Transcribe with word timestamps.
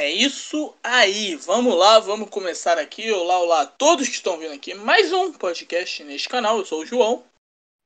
É 0.00 0.08
isso 0.08 0.74
aí, 0.82 1.36
vamos 1.36 1.76
lá, 1.76 2.00
vamos 2.00 2.30
começar 2.30 2.78
aqui. 2.78 3.12
Olá, 3.12 3.38
olá 3.38 3.60
a 3.60 3.66
todos 3.66 4.08
que 4.08 4.14
estão 4.14 4.38
vindo 4.38 4.54
aqui. 4.54 4.72
Mais 4.72 5.12
um 5.12 5.30
podcast 5.30 6.02
neste 6.04 6.26
canal. 6.26 6.56
Eu 6.56 6.64
sou 6.64 6.80
o 6.80 6.86
João. 6.86 7.22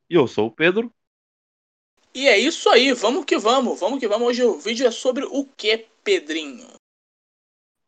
E 0.08 0.14
eu 0.14 0.28
sou 0.28 0.46
o 0.46 0.50
Pedro. 0.52 0.94
E 2.14 2.28
é 2.28 2.38
isso 2.38 2.70
aí, 2.70 2.92
vamos 2.92 3.24
que 3.24 3.36
vamos, 3.36 3.80
vamos 3.80 3.98
que 3.98 4.06
vamos. 4.06 4.28
Hoje 4.28 4.44
o 4.44 4.56
vídeo 4.60 4.86
é 4.86 4.92
sobre 4.92 5.24
o 5.24 5.44
que, 5.44 5.88
Pedrinho? 6.04 6.68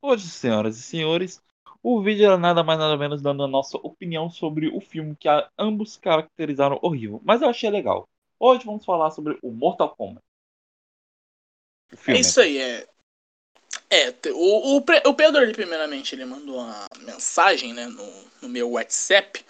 Hoje, 0.03 0.29
senhoras 0.29 0.77
e 0.77 0.83
senhores, 0.83 1.41
o 1.81 2.03
vídeo 2.03 2.27
era 2.27 2.37
nada 2.37 2.65
mais 2.65 2.81
nada 2.81 2.97
menos 2.97 3.23
dando 3.23 3.45
a 3.45 3.49
nossa 3.49 3.77
opinião 3.77 4.29
sobre 4.29 4.67
o 4.77 4.81
filme 4.81 5.15
que 5.15 5.29
ambos 5.57 5.97
caracterizaram 5.97 6.81
horrível, 6.83 7.23
mas 7.25 7.43
eu 7.43 7.49
achei 7.49 7.71
legal. 7.71 8.09
Hoje 8.41 8.67
vamos 8.67 8.85
falar 8.85 9.13
sobre 9.13 9.39
o 9.41 9.53
Mortal 9.53 9.95
Kombat. 9.95 10.25
O 11.93 11.97
filme. 11.97 12.19
É 12.19 12.21
isso 12.21 12.41
aí, 12.41 12.59
é. 12.59 12.96
É, 13.89 14.13
o, 14.33 14.77
o, 14.77 14.85
o 15.05 15.15
Pedro, 15.15 15.43
ele, 15.43 15.53
primeiramente, 15.53 16.15
ele 16.15 16.25
mandou 16.25 16.57
uma 16.57 16.87
mensagem 17.01 17.73
né, 17.73 17.87
no, 17.87 18.25
no 18.43 18.49
meu 18.49 18.71
WhatsApp 18.71 19.45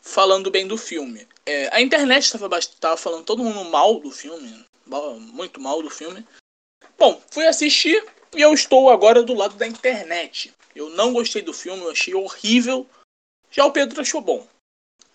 falando 0.00 0.50
bem 0.50 0.66
do 0.66 0.78
filme. 0.78 1.28
É, 1.44 1.74
a 1.74 1.80
internet 1.80 2.24
estava 2.24 2.96
falando 2.96 3.24
todo 3.24 3.44
mundo 3.44 3.68
mal 3.68 4.00
do 4.00 4.10
filme, 4.10 4.64
muito 5.32 5.60
mal 5.60 5.82
do 5.82 5.90
filme. 5.90 6.26
Bom, 6.98 7.22
fui 7.30 7.46
assistir 7.46 8.02
e 8.34 8.40
eu 8.40 8.54
estou 8.54 8.90
agora 8.90 9.22
do 9.22 9.34
lado 9.34 9.56
da 9.56 9.66
internet. 9.66 10.52
Eu 10.74 10.88
não 10.90 11.12
gostei 11.12 11.42
do 11.42 11.52
filme, 11.52 11.82
eu 11.82 11.90
achei 11.90 12.14
horrível. 12.14 12.86
Já 13.50 13.66
o 13.66 13.72
Pedro 13.72 14.00
achou 14.00 14.20
bom. 14.20 14.46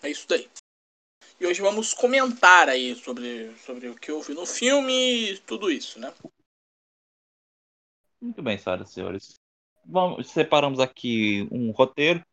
É 0.02 0.10
isso 0.10 0.26
daí. 0.28 0.48
E 1.40 1.46
hoje 1.46 1.60
vamos 1.60 1.92
comentar 1.92 2.68
aí 2.68 2.94
sobre, 2.94 3.52
sobre 3.66 3.88
o 3.88 3.94
que 3.94 4.12
houve 4.12 4.32
no 4.32 4.46
filme 4.46 5.32
e 5.32 5.38
tudo 5.38 5.70
isso, 5.70 5.98
né? 5.98 6.12
Muito 8.24 8.42
bem, 8.42 8.56
senhoras 8.56 8.88
e 8.88 8.92
senhores. 8.94 9.34
Vamos, 9.84 10.30
separamos 10.30 10.80
aqui 10.80 11.46
um 11.52 11.70
roteiro 11.72 12.24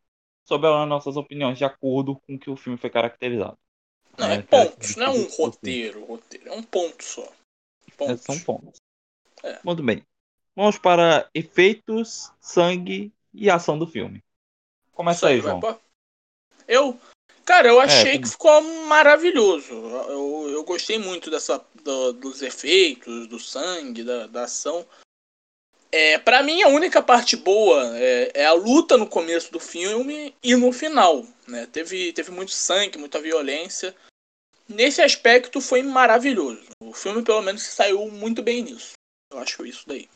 sobre 0.42 0.66
as 0.66 0.88
nossas 0.88 1.18
opiniões 1.18 1.58
de 1.58 1.66
acordo 1.66 2.16
com 2.26 2.38
que 2.38 2.48
o 2.48 2.56
filme 2.56 2.78
foi 2.78 2.88
caracterizado. 2.88 3.58
Não, 4.16 4.30
é, 4.30 4.36
é 4.36 4.42
pontos, 4.42 4.96
não 4.96 5.06
é 5.06 5.10
um 5.10 5.28
roteiro, 5.28 6.04
roteiro, 6.06 6.48
é 6.48 6.52
um 6.52 6.62
ponto 6.62 7.04
só. 7.04 7.30
Pontos. 7.94 8.14
É, 8.14 8.16
são 8.16 8.40
pontos. 8.40 8.80
É. 9.42 9.60
Muito 9.62 9.82
bem. 9.82 10.02
Vamos 10.56 10.78
para 10.78 11.28
efeitos, 11.34 12.32
sangue 12.40 13.12
e 13.34 13.50
ação 13.50 13.78
do 13.78 13.86
filme. 13.86 14.24
Começa 14.92 15.28
aí, 15.28 15.42
João. 15.42 15.60
Eu, 16.66 16.98
cara, 17.44 17.68
eu 17.68 17.78
achei 17.78 18.14
é, 18.14 18.18
que 18.18 18.30
ficou 18.30 18.62
maravilhoso. 18.86 19.74
Eu, 19.74 20.48
eu 20.48 20.64
gostei 20.64 20.98
muito 20.98 21.30
dessa 21.30 21.62
do, 21.82 22.14
dos 22.14 22.40
efeitos, 22.40 23.26
do 23.26 23.38
sangue, 23.38 24.02
da, 24.02 24.26
da 24.26 24.44
ação. 24.44 24.86
É, 25.94 26.16
para 26.18 26.42
mim, 26.42 26.62
a 26.62 26.68
única 26.68 27.02
parte 27.02 27.36
boa 27.36 27.98
é, 27.98 28.32
é, 28.40 28.46
a 28.46 28.54
luta 28.54 28.96
no 28.96 29.06
começo 29.06 29.52
do 29.52 29.60
filme 29.60 30.34
e 30.42 30.56
no 30.56 30.72
final. 30.72 31.22
Né? 31.46 31.66
Teve, 31.66 32.14
teve 32.14 32.30
muito 32.30 32.52
sangue, 32.52 32.96
muita 32.96 33.20
violência. 33.20 33.94
Nesse 34.66 35.02
aspecto 35.02 35.60
foi 35.60 35.82
maravilhoso. 35.82 36.64
O 36.82 36.94
filme, 36.94 37.22
pelo 37.22 37.42
menos, 37.42 37.62
saiu 37.62 38.10
muito 38.10 38.42
bem 38.42 38.62
nisso. 38.62 38.92
Eu 39.30 39.38
acho 39.38 39.66
isso 39.66 39.86
daí. 39.86 40.08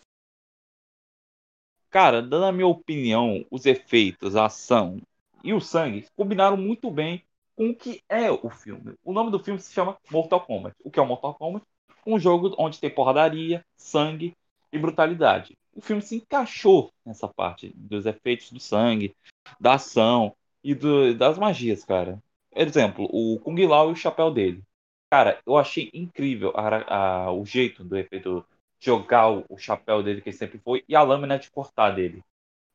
Cara, 1.91 2.22
dando 2.22 2.47
a 2.47 2.52
minha 2.52 2.66
opinião, 2.66 3.44
os 3.50 3.66
efeitos, 3.66 4.34
a 4.34 4.47
ação 4.47 5.02
e 5.44 5.52
o 5.52 5.60
sangue 5.60 6.06
combinaram 6.16 6.56
muito 6.56 6.91
bem 6.91 7.22
com 7.54 7.69
o 7.69 7.77
que 7.77 8.02
é 8.08 8.30
o 8.30 8.48
filme. 8.48 8.94
O 9.04 9.12
nome 9.12 9.30
do 9.30 9.44
filme 9.44 9.60
se 9.60 9.74
chama 9.74 9.98
Mortal 10.10 10.41
Kombat. 10.41 10.74
O 10.82 10.91
que 10.91 10.98
é 10.98 11.02
o 11.02 11.06
Mortal 11.06 11.34
Kombat? 11.34 11.66
Um 12.06 12.19
jogo 12.19 12.54
onde 12.58 12.80
tem 12.80 12.88
porradaria, 12.88 13.64
sangue 13.77 14.34
e 14.72 14.78
brutalidade 14.78 15.56
o 15.77 15.80
filme 15.82 16.00
se 16.00 16.16
encaixou 16.16 16.91
nessa 17.05 17.28
parte 17.28 17.70
dos 17.77 18.06
efeitos 18.06 18.50
do 18.50 18.58
sangue, 18.58 19.14
da 19.60 19.74
ação 19.74 20.34
e 20.64 20.74
do, 20.74 21.14
das 21.14 21.38
magias, 21.38 21.84
cara. 21.84 22.20
Exemplo, 22.54 23.06
o 23.12 23.38
Kung 23.41 23.66
Lao 23.66 23.91
e 23.91 23.92
o 23.92 23.97
chapéu 23.97 24.31
dele. 24.31 24.62
Cara, 25.10 25.38
eu 25.47 25.56
achei 25.56 25.91
incrível 25.92 26.53
a, 26.56 27.26
a, 27.26 27.32
o 27.32 27.44
jeito 27.44 27.84
do 27.84 27.97
efeito 27.97 28.44
jogar 28.81 29.31
o, 29.31 29.44
o, 29.50 29.59
chapéu 29.59 30.03
dele, 30.03 30.22
que 30.22 30.31
ele 30.31 30.37
sempre 30.37 30.59
foi, 30.59 30.82
e 30.88 30.97
a 30.97 31.03
lâmina 31.03 31.38
de 31.38 31.50
cortar 31.50 31.91
dele. 31.91 32.25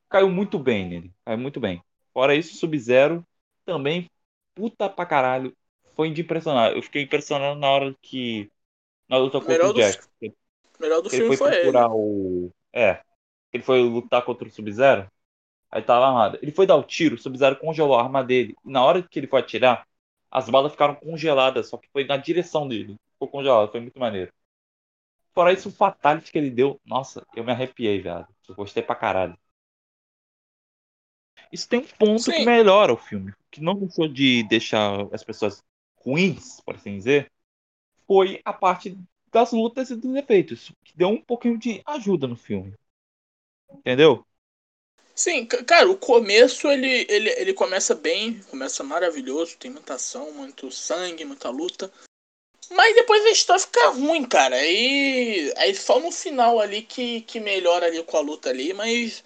Caiu 0.08 0.30
muito 0.30 0.60
bem 0.60 0.88
nele. 0.88 1.12
Caiu 1.26 1.40
muito 1.40 1.60
bem. 1.60 1.84
Fora 2.14 2.36
isso, 2.36 2.56
Sub-Zero 2.56 3.26
também, 3.66 4.10
puta 4.54 4.88
pra 4.90 5.06
caralho, 5.06 5.56
foi 5.96 6.12
de 6.12 6.22
impressionar. 6.22 6.72
Eu 6.72 6.84
fiquei 6.84 7.04
impressionado 7.04 7.60
na 7.60 7.70
hora 7.70 7.96
que. 8.02 8.50
Na 9.10 9.18
luta 9.18 9.40
contra 9.40 9.70
o 9.70 9.74
Jack. 9.74 10.04
Do... 10.22 10.34
Melhor 10.80 11.02
do 11.02 11.10
filme 11.10 11.36
foi, 11.36 11.52
foi 11.52 11.68
ele. 11.68 11.78
O, 11.78 12.52
é. 12.74 13.02
Ele 13.54 13.64
foi 13.64 13.82
lutar 13.82 14.24
contra 14.24 14.48
o 14.48 14.52
Sub-Zero. 14.52 15.10
Aí 15.70 15.82
tava 15.82 16.06
armado. 16.08 16.38
Ele 16.42 16.52
foi 16.52 16.66
dar 16.68 16.76
o 16.76 16.84
tiro, 16.84 17.16
o 17.16 17.18
Sub-Zero 17.18 17.58
congelou 17.58 17.96
a 17.98 18.04
arma 18.04 18.24
dele. 18.24 18.56
E 18.66 18.72
na 18.72 18.84
hora 18.84 19.02
que 19.02 19.20
ele 19.20 19.28
foi 19.28 19.40
atirar, 19.40 19.88
as 20.30 20.50
balas 20.50 20.72
ficaram 20.72 20.96
congeladas, 20.96 21.70
só 21.70 21.78
que 21.78 21.90
foi 21.90 22.06
na 22.06 22.18
direção 22.18 22.68
dele. 22.68 22.98
Ficou 23.14 23.28
congelado, 23.28 23.72
foi 23.72 23.80
muito 23.80 24.00
maneiro. 24.00 24.32
Fora 25.34 25.54
isso, 25.54 25.70
o 25.70 25.72
fatality 25.72 26.32
que 26.32 26.38
ele 26.38 26.50
deu, 26.50 26.80
nossa, 26.86 27.26
eu 27.36 27.44
me 27.44 27.52
arrepiei, 27.52 28.02
viado. 28.02 28.28
Eu 28.48 28.56
gostei 28.56 28.84
pra 28.84 28.96
caralho. 28.96 29.38
Isso 31.52 31.68
tem 31.68 31.80
um 31.80 31.88
ponto 31.88 32.22
Sim. 32.22 32.32
que 32.32 32.46
melhora 32.46 32.94
o 32.94 32.98
filme. 32.98 33.34
Que 33.50 33.62
não 33.62 33.76
deixou 33.76 34.08
de 34.08 34.44
deixar 34.44 35.08
as 35.14 35.24
pessoas 35.24 35.64
ruins, 35.98 36.60
por 36.62 36.76
assim 36.76 36.98
dizer, 36.98 37.32
foi 38.08 38.42
a 38.44 38.52
parte 38.52 38.98
das 39.32 39.52
lutas 39.52 39.90
e 39.90 39.96
dos 39.96 40.16
efeitos, 40.16 40.72
que 40.84 40.96
deu 40.96 41.10
um 41.10 41.22
pouquinho 41.22 41.58
de 41.58 41.82
ajuda 41.86 42.28
no 42.28 42.36
filme. 42.36 42.74
Entendeu? 43.72 44.26
Sim, 45.16 45.46
cara, 45.46 45.90
o 45.90 45.98
começo 45.98 46.70
ele, 46.70 47.06
ele, 47.10 47.30
ele 47.38 47.54
começa 47.54 47.94
bem, 47.94 48.42
começa 48.50 48.84
maravilhoso, 48.84 49.58
tem 49.58 49.70
muita 49.70 49.96
ação, 49.96 50.32
muito 50.32 50.72
sangue, 50.72 51.26
muita 51.26 51.50
luta. 51.50 51.92
Mas 52.72 52.96
depois 52.96 53.26
a 53.26 53.32
história 53.32 53.62
fica 53.62 53.90
ruim, 53.90 54.26
cara. 54.26 54.56
Aí, 54.56 55.54
aí 55.58 55.76
só 55.76 56.00
no 56.00 56.12
final 56.12 56.60
ali 56.60 56.82
que, 56.82 57.22
que 57.22 57.40
melhora 57.40 57.86
ali 57.86 58.02
com 58.04 58.18
a 58.18 58.22
luta 58.22 58.50
ali, 58.50 58.74
mas 58.74 59.24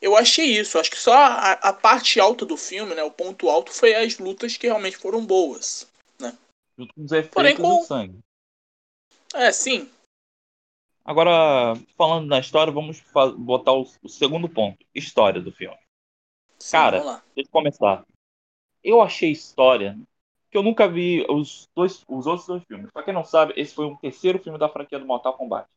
eu 0.00 0.16
achei 0.16 0.58
isso. 0.58 0.78
Acho 0.78 0.90
que 0.90 0.98
só 0.98 1.12
a, 1.12 1.52
a 1.52 1.72
parte 1.72 2.20
alta 2.20 2.46
do 2.46 2.56
filme, 2.56 2.94
né? 2.94 3.02
O 3.02 3.10
ponto 3.10 3.48
alto 3.48 3.72
foi 3.72 3.94
as 3.94 4.18
lutas 4.18 4.56
que 4.56 4.66
realmente 4.66 4.96
foram 4.96 5.24
boas, 5.24 5.86
né? 6.18 6.36
Junto 6.78 6.94
com 6.94 7.04
os 7.04 7.12
efeitos 7.12 7.34
Porém, 7.34 7.56
com... 7.56 7.80
do 7.80 7.84
sangue. 7.84 8.18
É, 9.36 9.52
sim. 9.52 9.90
Agora, 11.04 11.74
falando 11.96 12.26
na 12.26 12.38
história, 12.38 12.72
vamos 12.72 13.04
botar 13.36 13.72
o, 13.72 13.86
o 14.02 14.08
segundo 14.08 14.48
ponto: 14.48 14.78
história 14.94 15.40
do 15.40 15.52
filme. 15.52 15.76
Sim, 16.58 16.72
Cara, 16.72 17.22
deixa 17.34 17.48
eu 17.48 17.52
começar. 17.52 18.04
Eu 18.82 19.02
achei 19.02 19.30
história 19.30 19.98
que 20.50 20.56
eu 20.56 20.62
nunca 20.62 20.88
vi 20.88 21.26
os, 21.28 21.68
dois, 21.76 22.02
os 22.08 22.26
outros 22.26 22.46
dois 22.46 22.64
filmes. 22.64 22.90
Pra 22.90 23.02
quem 23.02 23.12
não 23.12 23.24
sabe, 23.24 23.52
esse 23.56 23.74
foi 23.74 23.84
o 23.84 23.96
terceiro 23.98 24.38
filme 24.38 24.58
da 24.58 24.70
franquia 24.70 24.98
do 24.98 25.04
Mortal 25.04 25.36
Kombat. 25.36 25.68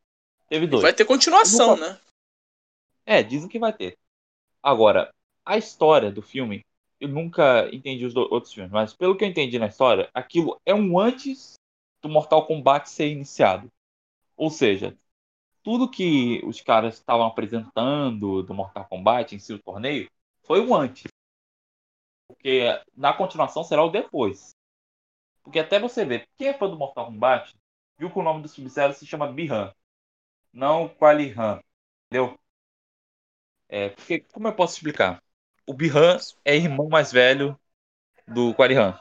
Teve 0.48 0.66
dois. 0.66 0.82
Vai 0.82 0.94
ter 0.94 1.04
continuação, 1.04 1.76
nunca... 1.76 1.90
né? 1.90 2.00
É, 3.06 3.22
dizem 3.22 3.50
que 3.50 3.60
vai 3.60 3.74
ter. 3.74 3.98
Agora, 4.64 5.14
a 5.46 5.58
história 5.58 6.12
do 6.12 6.22
filme, 6.22 6.66
eu 7.00 7.10
nunca 7.10 7.70
entendi 7.74 8.06
os 8.06 8.16
outros 8.16 8.54
filmes, 8.54 8.72
mas 8.72 8.94
pelo 8.94 9.18
que 9.18 9.26
eu 9.26 9.28
entendi 9.28 9.60
na 9.60 9.68
história, 9.68 10.10
aquilo 10.14 10.60
é 10.66 10.74
um 10.74 10.98
antes 10.98 11.59
do 12.02 12.10
Mortal 12.10 12.46
Kombat 12.46 12.90
ser 12.90 13.10
iniciado. 13.10 13.72
Ou 14.36 14.50
seja, 14.50 14.98
tudo 15.64 15.90
que 15.90 16.42
os 16.46 16.62
caras 16.62 16.96
estavam 16.96 17.26
apresentando 17.26 18.42
do 18.44 18.54
Mortal 18.54 18.86
Kombat 18.86 19.36
em 19.36 19.40
si 19.40 19.54
o 19.54 19.62
torneio 19.62 20.10
foi 20.44 20.66
o 20.66 20.76
antes. 20.76 21.12
Porque 22.28 22.62
na 22.96 23.14
continuação 23.14 23.64
será 23.64 23.84
o 23.84 23.90
depois. 23.90 24.56
Porque 25.44 25.60
até 25.60 25.80
você 25.80 26.06
ver, 26.06 26.28
quem 26.38 26.48
é 26.48 26.54
fã 26.54 26.70
do 26.70 26.78
Mortal 26.78 27.08
Kombat 27.08 27.56
viu 27.98 28.12
que 28.12 28.20
o 28.20 28.24
nome 28.24 28.42
do 28.42 28.48
Sub-Zero 28.48 28.94
se 28.94 29.06
chama 29.06 29.32
Bihan, 29.32 29.74
não 30.54 30.88
Quali 30.88 31.34
Han. 31.38 31.62
Entendeu? 32.08 32.40
É, 33.68 33.90
porque, 33.90 34.22
como 34.22 34.48
eu 34.48 34.56
posso 34.56 34.76
explicar? 34.76 35.22
O 35.68 35.74
Bihan 35.74 36.18
é 36.44 36.56
irmão 36.56 36.90
mais 36.90 37.12
velho 37.12 37.60
do 38.28 38.54
Quali 38.56 38.76
Han. 38.76 39.00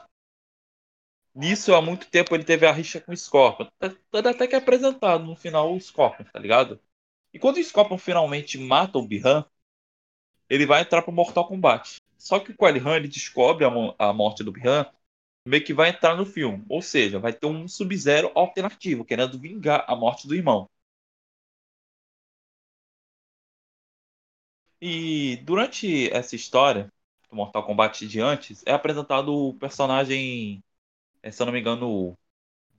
Nisso, 1.33 1.73
há 1.73 1.81
muito 1.81 2.07
tempo, 2.09 2.35
ele 2.35 2.43
teve 2.43 2.65
a 2.65 2.71
rixa 2.71 2.99
com 2.99 3.11
o 3.11 3.17
Scorpion. 3.17 3.67
Tanto 4.11 4.27
até 4.29 4.47
que 4.47 4.55
é 4.55 4.57
apresentado 4.57 5.23
no 5.23 5.35
final 5.35 5.73
o 5.73 5.79
Scorpion, 5.79 6.25
tá 6.25 6.39
ligado? 6.39 6.79
E 7.33 7.39
quando 7.39 7.57
o 7.57 7.63
Scorpion 7.63 7.97
finalmente 7.97 8.57
mata 8.57 8.97
o 8.97 9.07
Bihan, 9.07 9.45
ele 10.49 10.65
vai 10.65 10.81
entrar 10.81 11.01
pro 11.01 11.11
Mortal 11.11 11.47
Kombat. 11.47 12.01
Só 12.17 12.39
que 12.39 12.51
o 12.51 12.55
Kuali 12.55 12.79
Han, 12.79 12.97
ele 12.97 13.07
descobre 13.07 13.65
a, 13.65 13.69
a 14.09 14.13
morte 14.13 14.43
do 14.43 14.51
Bihan, 14.51 14.85
meio 15.45 15.63
que 15.63 15.73
vai 15.73 15.89
entrar 15.89 16.15
no 16.15 16.25
filme. 16.25 16.65
Ou 16.69 16.81
seja, 16.81 17.19
vai 17.19 17.33
ter 17.33 17.47
um 17.47 17.67
Sub-Zero 17.67 18.31
alternativo, 18.35 19.05
querendo 19.05 19.39
vingar 19.39 19.85
a 19.87 19.95
morte 19.95 20.27
do 20.27 20.35
irmão. 20.35 20.69
E 24.81 25.37
durante 25.43 26.09
essa 26.11 26.35
história 26.35 26.91
do 27.29 27.35
Mortal 27.35 27.65
Kombat 27.65 28.07
de 28.07 28.19
antes, 28.19 28.63
é 28.65 28.71
apresentado 28.71 29.33
o 29.33 29.53
personagem 29.55 30.63
se 31.31 31.41
eu 31.41 31.45
não 31.45 31.53
me 31.53 31.59
engano, 31.59 32.17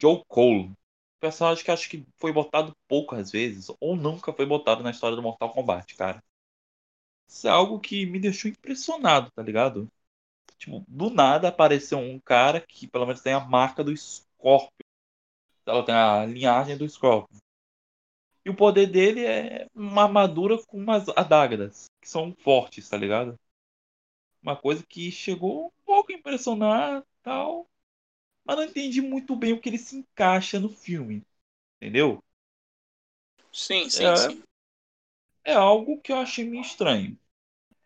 Joe 0.01 0.23
Cole. 0.29 0.73
personagem 1.21 1.65
que 1.65 1.71
acho 1.71 1.89
que 1.89 2.07
foi 2.17 2.33
botado 2.33 2.75
poucas 2.89 3.31
vezes, 3.31 3.69
ou 3.81 3.97
nunca 3.97 4.33
foi 4.33 4.47
botado 4.47 4.83
na 4.83 4.91
história 4.91 5.17
do 5.17 5.23
Mortal 5.23 5.53
Kombat, 5.53 5.95
cara. 5.97 6.23
Isso 7.29 7.47
é 7.47 7.51
algo 7.51 7.79
que 7.81 8.07
me 8.07 8.19
deixou 8.19 8.51
impressionado, 8.51 9.31
tá 9.31 9.43
ligado? 9.43 9.89
Tipo, 10.59 10.85
do 10.89 11.11
nada 11.11 11.49
apareceu 11.49 11.99
um 11.99 12.19
cara 12.21 12.61
que 12.61 12.87
pelo 12.87 13.07
menos 13.07 13.23
tem 13.23 13.33
a 13.33 13.41
marca 13.41 13.85
do 13.85 13.97
Scorpion. 13.97 14.69
Ela 15.65 15.85
tem 15.85 15.95
a 15.95 16.27
linhagem 16.27 16.77
do 16.77 16.89
Scorpion. 16.89 17.39
E 18.45 18.51
o 18.51 18.57
poder 18.57 18.87
dele 18.87 19.25
é 19.25 19.69
uma 19.75 20.03
armadura 20.03 20.59
com 20.67 20.77
umas 20.77 21.09
adagas, 21.11 21.87
que 22.01 22.09
são 22.09 22.35
fortes, 22.35 22.89
tá 22.89 22.97
ligado? 22.97 23.39
Uma 24.43 24.57
coisa 24.57 24.85
que 24.87 25.11
chegou 25.13 25.67
um 25.67 25.85
pouco 25.85 26.13
a 26.13 26.15
impressionar 26.15 27.05
tal. 27.23 27.70
Mas 28.45 28.57
não 28.57 28.65
entendi 28.65 29.01
muito 29.01 29.37
bem 29.37 29.53
o 29.53 29.61
que 29.61 29.69
ele 29.69 29.79
se 29.79 29.97
encaixa 29.97 30.59
no 30.59 30.69
filme. 30.69 31.25
Entendeu? 31.77 32.23
Sim, 33.53 33.89
sim, 33.89 34.05
é, 34.05 34.17
sim. 34.17 34.43
É 35.45 35.55
algo 35.55 36.01
que 36.01 36.13
eu 36.13 36.17
achei 36.17 36.45
meio 36.45 36.63
estranho. 36.63 37.19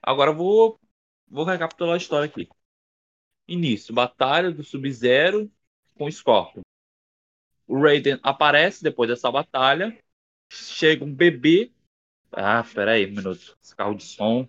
Agora 0.03 0.33
vou, 0.33 0.79
vou 1.29 1.45
recapitular 1.45 1.95
a 1.95 1.99
história 1.99 2.27
aqui. 2.27 2.49
Início: 3.49 3.95
Batalha 3.95 4.51
do 4.51 4.65
Sub-Zero 4.65 5.51
com 5.95 6.07
o 6.07 6.13
Scorpion. 6.13 6.63
O 7.67 7.81
Raiden 7.81 8.21
aparece 8.23 8.83
depois 8.83 9.09
dessa 9.09 9.31
batalha. 9.31 9.99
Chega 10.51 11.05
um 11.05 11.15
bebê. 11.15 11.73
Ah, 12.31 12.63
peraí, 12.63 13.07
um 13.07 13.15
minuto. 13.15 13.57
Esse 13.63 13.75
carro 13.75 13.95
de 13.95 14.05
som. 14.05 14.49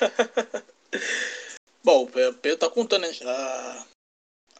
Bom, 1.82 2.04
o 2.04 2.34
Pedro 2.34 2.58
tá 2.58 2.70
contando 2.70 3.04
a, 3.04 3.86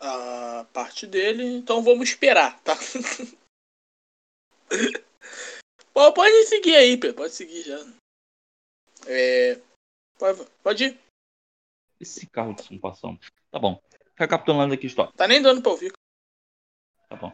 a 0.00 0.66
parte 0.72 1.06
dele, 1.06 1.44
então 1.44 1.82
vamos 1.82 2.08
esperar, 2.10 2.60
tá? 2.62 2.74
Bom, 5.94 6.12
pode 6.12 6.46
seguir 6.46 6.74
aí, 6.74 6.96
Pedro. 6.96 7.16
Pode 7.16 7.32
seguir 7.32 7.62
já. 7.62 7.78
É. 9.06 9.60
Pode, 10.18 10.44
pode 10.62 10.84
ir. 10.84 10.98
Esse 12.00 12.26
carro 12.26 12.54
de 12.54 12.78
passando. 12.78 13.20
Tá 13.50 13.58
bom. 13.58 13.80
Recapitulando 14.16 14.74
aqui 14.74 14.86
a 14.86 14.88
história. 14.88 15.12
Tá 15.12 15.28
nem 15.28 15.40
dando 15.40 15.62
pra 15.62 15.70
ouvir. 15.70 15.92
Tá 17.08 17.16
bom. 17.16 17.32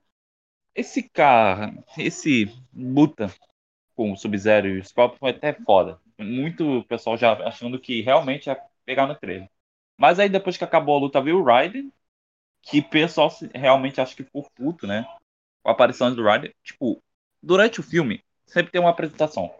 Esse 0.74 1.08
carro, 1.08 1.82
esse 1.96 2.46
Buta 2.70 3.34
com 3.94 4.12
o 4.12 4.16
Sub-Zero 4.16 4.68
e 4.68 4.80
o 4.80 4.84
Scorpion 4.84 5.18
foi 5.18 5.30
até 5.30 5.54
foda. 5.54 6.00
Muito 6.18 6.84
pessoal 6.84 7.16
já 7.16 7.32
achando 7.46 7.80
que 7.80 8.02
realmente 8.02 8.46
ia 8.46 8.62
pegar 8.84 9.06
no 9.06 9.14
trailer. 9.14 9.50
Mas 9.96 10.18
aí 10.18 10.28
depois 10.28 10.56
que 10.56 10.64
acabou 10.64 10.96
a 10.96 11.00
luta, 11.00 11.20
viu 11.22 11.38
o 11.38 11.44
Raiden, 11.44 11.92
que 12.62 12.82
pessoal 12.82 13.30
realmente 13.54 14.00
acha 14.00 14.14
que 14.14 14.24
ficou 14.24 14.48
puto, 14.54 14.86
né? 14.86 15.04
Com 15.62 15.70
a 15.70 15.72
aparição 15.72 16.14
do 16.14 16.22
Raiden. 16.22 16.54
Tipo, 16.62 17.02
durante 17.42 17.80
o 17.80 17.82
filme, 17.82 18.22
sempre 18.46 18.72
tem 18.72 18.80
uma 18.80 18.90
apresentação 18.90 19.54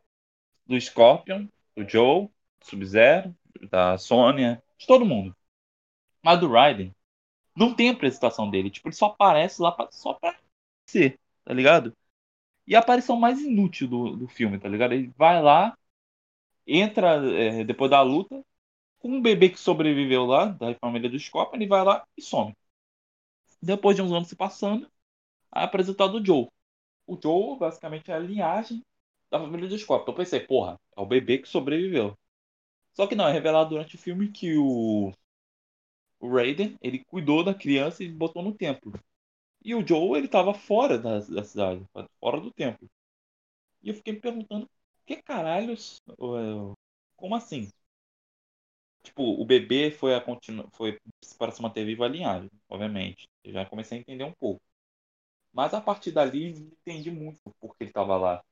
do 0.66 0.80
Scorpion, 0.80 1.46
do 1.76 1.88
Joe, 1.88 2.26
do 2.26 2.66
Sub-Zero, 2.66 3.34
da 3.70 3.98
Sônia, 3.98 4.62
de 4.78 4.86
todo 4.86 5.04
mundo. 5.04 5.34
Mas 6.22 6.38
do 6.38 6.50
Raiden, 6.50 6.94
não 7.56 7.74
tem 7.74 7.90
apresentação 7.90 8.50
dele. 8.50 8.70
Tipo, 8.70 8.88
ele 8.88 8.94
só 8.96 9.06
aparece 9.06 9.60
lá 9.60 9.72
pra, 9.72 9.90
só 9.90 10.14
pra 10.14 10.38
ser, 10.86 11.18
tá 11.44 11.52
ligado? 11.52 11.96
E 12.66 12.76
a 12.76 12.78
aparição 12.80 13.16
mais 13.16 13.40
inútil 13.40 13.88
do, 13.88 14.16
do 14.16 14.28
filme, 14.28 14.58
tá 14.58 14.68
ligado? 14.68 14.92
Ele 14.92 15.12
vai 15.16 15.42
lá, 15.42 15.76
entra 16.66 17.16
é, 17.36 17.64
depois 17.64 17.90
da 17.90 18.00
luta, 18.02 18.44
com 19.00 19.08
um 19.08 19.22
bebê 19.22 19.48
que 19.48 19.58
sobreviveu 19.58 20.24
lá, 20.26 20.46
da 20.46 20.74
família 20.76 21.10
do 21.10 21.18
Scorpion, 21.18 21.56
ele 21.56 21.66
vai 21.66 21.82
lá 21.84 22.06
e 22.16 22.22
some. 22.22 22.54
Depois 23.62 23.96
de 23.96 24.02
uns 24.02 24.12
anos 24.12 24.28
se 24.28 24.36
passando, 24.36 24.86
é 25.54 25.62
apresentado 25.62 26.16
o 26.18 26.24
Joe. 26.24 26.48
O 27.06 27.18
Joe, 27.22 27.58
basicamente, 27.58 28.10
é 28.10 28.14
a 28.14 28.18
linhagem 28.18 28.82
da 29.30 29.40
família 29.40 29.68
do 29.68 29.78
Scorpion. 29.78 30.04
Então 30.04 30.14
eu 30.14 30.18
pensei, 30.18 30.40
porra, 30.40 30.78
é 30.96 31.00
o 31.00 31.06
bebê 31.06 31.38
que 31.38 31.48
sobreviveu. 31.48 32.16
Só 32.94 33.06
que 33.06 33.14
não, 33.14 33.28
é 33.28 33.32
revelado 33.32 33.70
durante 33.70 33.96
o 33.96 33.98
filme 33.98 34.30
que 34.30 34.56
o, 34.56 35.12
o 36.20 36.28
Raiden, 36.34 36.76
ele 36.82 37.04
cuidou 37.04 37.42
da 37.44 37.54
criança 37.54 38.04
e 38.04 38.08
botou 38.08 38.42
no 38.42 38.54
templo. 38.54 38.92
E 39.64 39.74
o 39.74 39.86
Joe, 39.86 40.18
ele 40.18 40.28
tava 40.28 40.54
fora 40.54 40.98
da, 40.98 41.20
da 41.20 41.44
cidade, 41.44 41.84
fora 42.20 42.40
do 42.40 42.52
templo. 42.52 42.88
E 43.82 43.88
eu 43.90 43.94
fiquei 43.94 44.14
me 44.14 44.20
perguntando, 44.20 44.68
que 45.06 45.16
caralhos, 45.22 46.00
como 47.16 47.34
assim? 47.34 47.70
Tipo, 49.02 49.22
o 49.40 49.44
bebê 49.44 49.90
foi 49.90 50.14
a 50.14 50.20
continu... 50.20 50.68
foi 50.72 50.98
para 51.38 51.52
se 51.52 51.62
manter 51.62 51.84
vivo 51.84 52.04
a 52.04 52.08
linhagem, 52.08 52.50
obviamente. 52.68 53.28
Eu 53.44 53.52
já 53.52 53.64
comecei 53.66 53.98
a 53.98 54.00
entender 54.00 54.24
um 54.24 54.32
pouco. 54.34 54.60
Mas 55.52 55.74
a 55.74 55.80
partir 55.80 56.12
dali, 56.12 56.50
entendi 56.50 57.10
muito 57.10 57.40
porque 57.60 57.84
ele 57.84 57.90
estava 57.90 58.16
lá. 58.18 58.42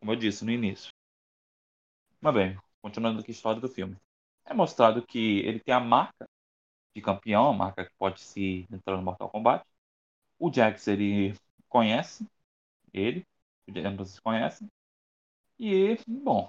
Como 0.00 0.12
eu 0.12 0.16
disse 0.16 0.44
no 0.44 0.52
início. 0.52 0.90
Mas 2.20 2.34
bem, 2.34 2.58
continuando 2.82 3.20
aqui 3.20 3.30
a 3.30 3.34
história 3.34 3.60
do 3.60 3.68
filme. 3.68 3.96
É 4.44 4.54
mostrado 4.54 5.04
que 5.06 5.40
ele 5.40 5.60
tem 5.60 5.74
a 5.74 5.80
marca 5.80 6.26
de 6.94 7.02
campeão, 7.02 7.48
a 7.50 7.52
marca 7.54 7.84
que 7.86 7.92
pode 7.98 8.20
se 8.22 8.66
entrar 8.72 8.96
no 8.96 9.02
Mortal 9.04 9.30
Kombat. 9.30 9.64
O 10.38 10.52
Jax, 10.52 10.88
ele 10.88 11.34
conhece 11.68 12.26
ele, 12.94 13.26
ambos 13.86 14.10
se 14.12 14.22
conhecem. 14.22 14.68
E, 15.58 15.98
bom, 16.08 16.48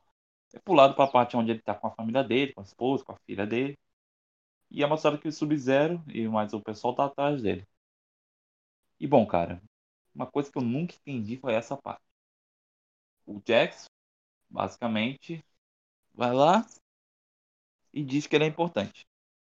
é 0.54 0.60
pulado 0.60 0.96
para 0.96 1.06
a 1.06 1.12
parte 1.12 1.36
onde 1.36 1.52
ele 1.52 1.60
está 1.60 1.76
com 1.76 1.88
a 1.88 1.92
família 1.92 2.24
dele, 2.24 2.54
com 2.54 2.62
a 2.62 2.64
esposa, 2.64 3.04
com 3.04 3.12
a 3.14 3.20
filha 3.26 3.46
dele. 3.46 3.78
E 4.72 4.84
é 4.84 4.88
mostrado 4.88 5.20
que 5.20 5.28
o 5.28 5.32
Sub-Zero 5.32 6.04
e 6.08 6.28
mais 6.28 6.54
o 6.54 6.62
pessoal 6.62 6.96
tá 6.96 7.06
atrás 7.06 7.42
dele. 7.42 7.66
E 9.00 9.08
bom, 9.08 9.26
cara, 9.26 9.62
uma 10.14 10.26
coisa 10.26 10.52
que 10.52 10.58
eu 10.58 10.62
nunca 10.64 10.96
entendi 10.96 11.38
foi 11.38 11.54
essa 11.54 11.78
parte. 11.78 12.04
O 13.26 13.42
Jax, 13.46 13.86
basicamente, 14.50 15.44
vai 16.14 16.34
lá 16.34 16.66
e 17.94 18.04
diz 18.04 18.28
que 18.28 18.36
ele 18.36 18.46
é 18.46 18.48
importante. 18.48 19.06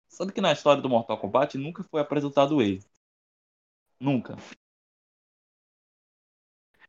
Sendo 0.08 0.32
que 0.32 0.40
na 0.40 0.52
história 0.52 0.82
do 0.82 0.88
Mortal 0.88 1.18
Kombat 1.18 1.56
nunca 1.56 1.82
foi 1.84 2.00
apresentado 2.00 2.60
ele. 2.60 2.84
Nunca. 3.98 4.36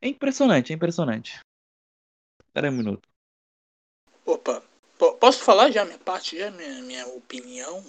É 0.00 0.08
impressionante, 0.08 0.72
é 0.72 0.76
impressionante. 0.76 1.40
Espera 2.46 2.70
um 2.70 2.76
minuto. 2.76 3.13
Opa, 4.44 4.62
posso 5.18 5.42
falar 5.42 5.70
já 5.70 5.84
minha 5.84 5.98
parte, 5.98 6.38
já 6.38 6.50
minha, 6.50 6.82
minha 6.82 7.06
opinião? 7.08 7.82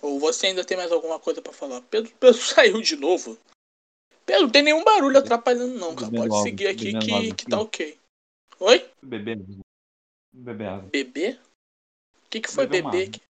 Ou 0.00 0.18
você 0.18 0.48
ainda 0.48 0.64
tem 0.64 0.76
mais 0.76 0.90
alguma 0.90 1.20
coisa 1.20 1.42
para 1.42 1.52
falar? 1.52 1.82
Pedro, 1.82 2.10
Pedro 2.18 2.40
saiu 2.40 2.80
de 2.80 2.96
novo. 2.96 3.38
Pedro, 4.24 4.44
não 4.44 4.50
tem 4.50 4.62
nenhum 4.62 4.82
barulho 4.82 5.18
atrapalhando 5.18 5.78
não, 5.78 5.94
cara. 5.94 6.10
Pode 6.10 6.42
seguir 6.42 6.68
aqui 6.68 6.98
que, 6.98 7.34
que 7.34 7.46
tá 7.46 7.60
ok. 7.60 7.98
Oi? 8.60 8.90
Bebê. 9.02 9.36
Bebê. 10.32 10.64
Bebê? 10.90 11.38
O 12.24 12.30
que, 12.30 12.40
que 12.40 12.50
foi 12.50 12.66
bebê? 12.66 13.06
bebê? 13.06 13.20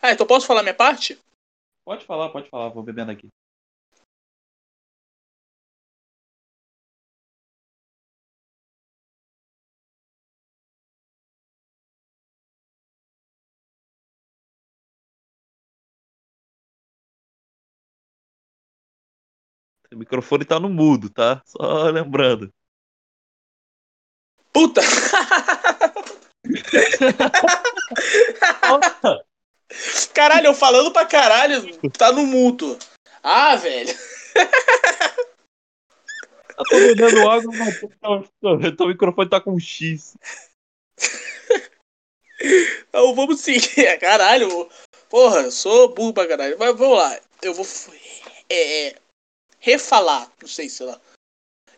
Ah, 0.00 0.12
então 0.12 0.26
posso 0.26 0.46
falar 0.46 0.62
minha 0.62 0.74
parte? 0.74 1.18
Pode 1.84 2.04
falar, 2.04 2.28
pode 2.28 2.48
falar. 2.50 2.68
Vou 2.68 2.82
bebendo 2.82 3.12
aqui. 3.12 3.28
O 19.92 19.96
microfone 19.96 20.44
tá 20.44 20.58
no 20.58 20.68
mudo, 20.68 21.08
tá? 21.08 21.42
Só 21.44 21.84
lembrando. 21.90 22.52
Puta! 24.52 24.80
caralho, 30.14 30.46
eu 30.46 30.54
falando 30.54 30.92
pra 30.92 31.04
caralho, 31.04 31.76
tá 31.90 32.10
no 32.12 32.24
mudo. 32.24 32.78
Ah, 33.22 33.56
velho. 33.56 33.94
Eu 36.58 36.64
tô 36.64 36.76
bebendo 36.76 37.28
água, 37.28 37.52
mas 37.54 37.82
o 38.80 38.86
microfone 38.86 39.28
tá 39.28 39.40
com 39.40 39.52
um 39.52 39.60
X. 39.60 40.16
Então 42.88 43.14
vamos 43.14 43.40
seguir. 43.40 43.98
Caralho, 44.00 44.68
porra, 45.08 45.50
sou 45.50 45.94
burro 45.94 46.14
pra 46.14 46.26
caralho. 46.26 46.56
Mas 46.58 46.76
vamos 46.76 46.98
lá. 46.98 47.18
Eu 47.42 47.54
vou. 47.54 47.66
É, 48.48 48.88
é 48.88 48.96
refalar, 49.66 50.30
não 50.40 50.48
sei 50.48 50.68
se 50.68 50.84
lá. 50.84 51.00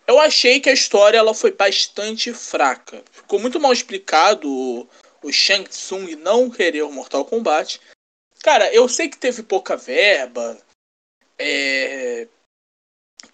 Eu 0.06 0.18
achei 0.18 0.60
que 0.60 0.68
a 0.68 0.74
história 0.74 1.16
ela 1.16 1.32
foi 1.32 1.52
bastante 1.52 2.34
fraca. 2.34 3.02
Ficou 3.10 3.38
muito 3.38 3.58
mal 3.58 3.72
explicado 3.72 4.46
o, 4.46 4.86
o 5.22 5.32
Shang 5.32 5.66
Tsung 5.66 6.14
não 6.16 6.50
querer 6.50 6.82
o 6.82 6.92
Mortal 6.92 7.24
Kombat. 7.24 7.80
Cara, 8.42 8.72
eu 8.74 8.86
sei 8.90 9.08
que 9.08 9.16
teve 9.16 9.42
pouca 9.42 9.74
verba, 9.74 10.58
é, 11.38 12.28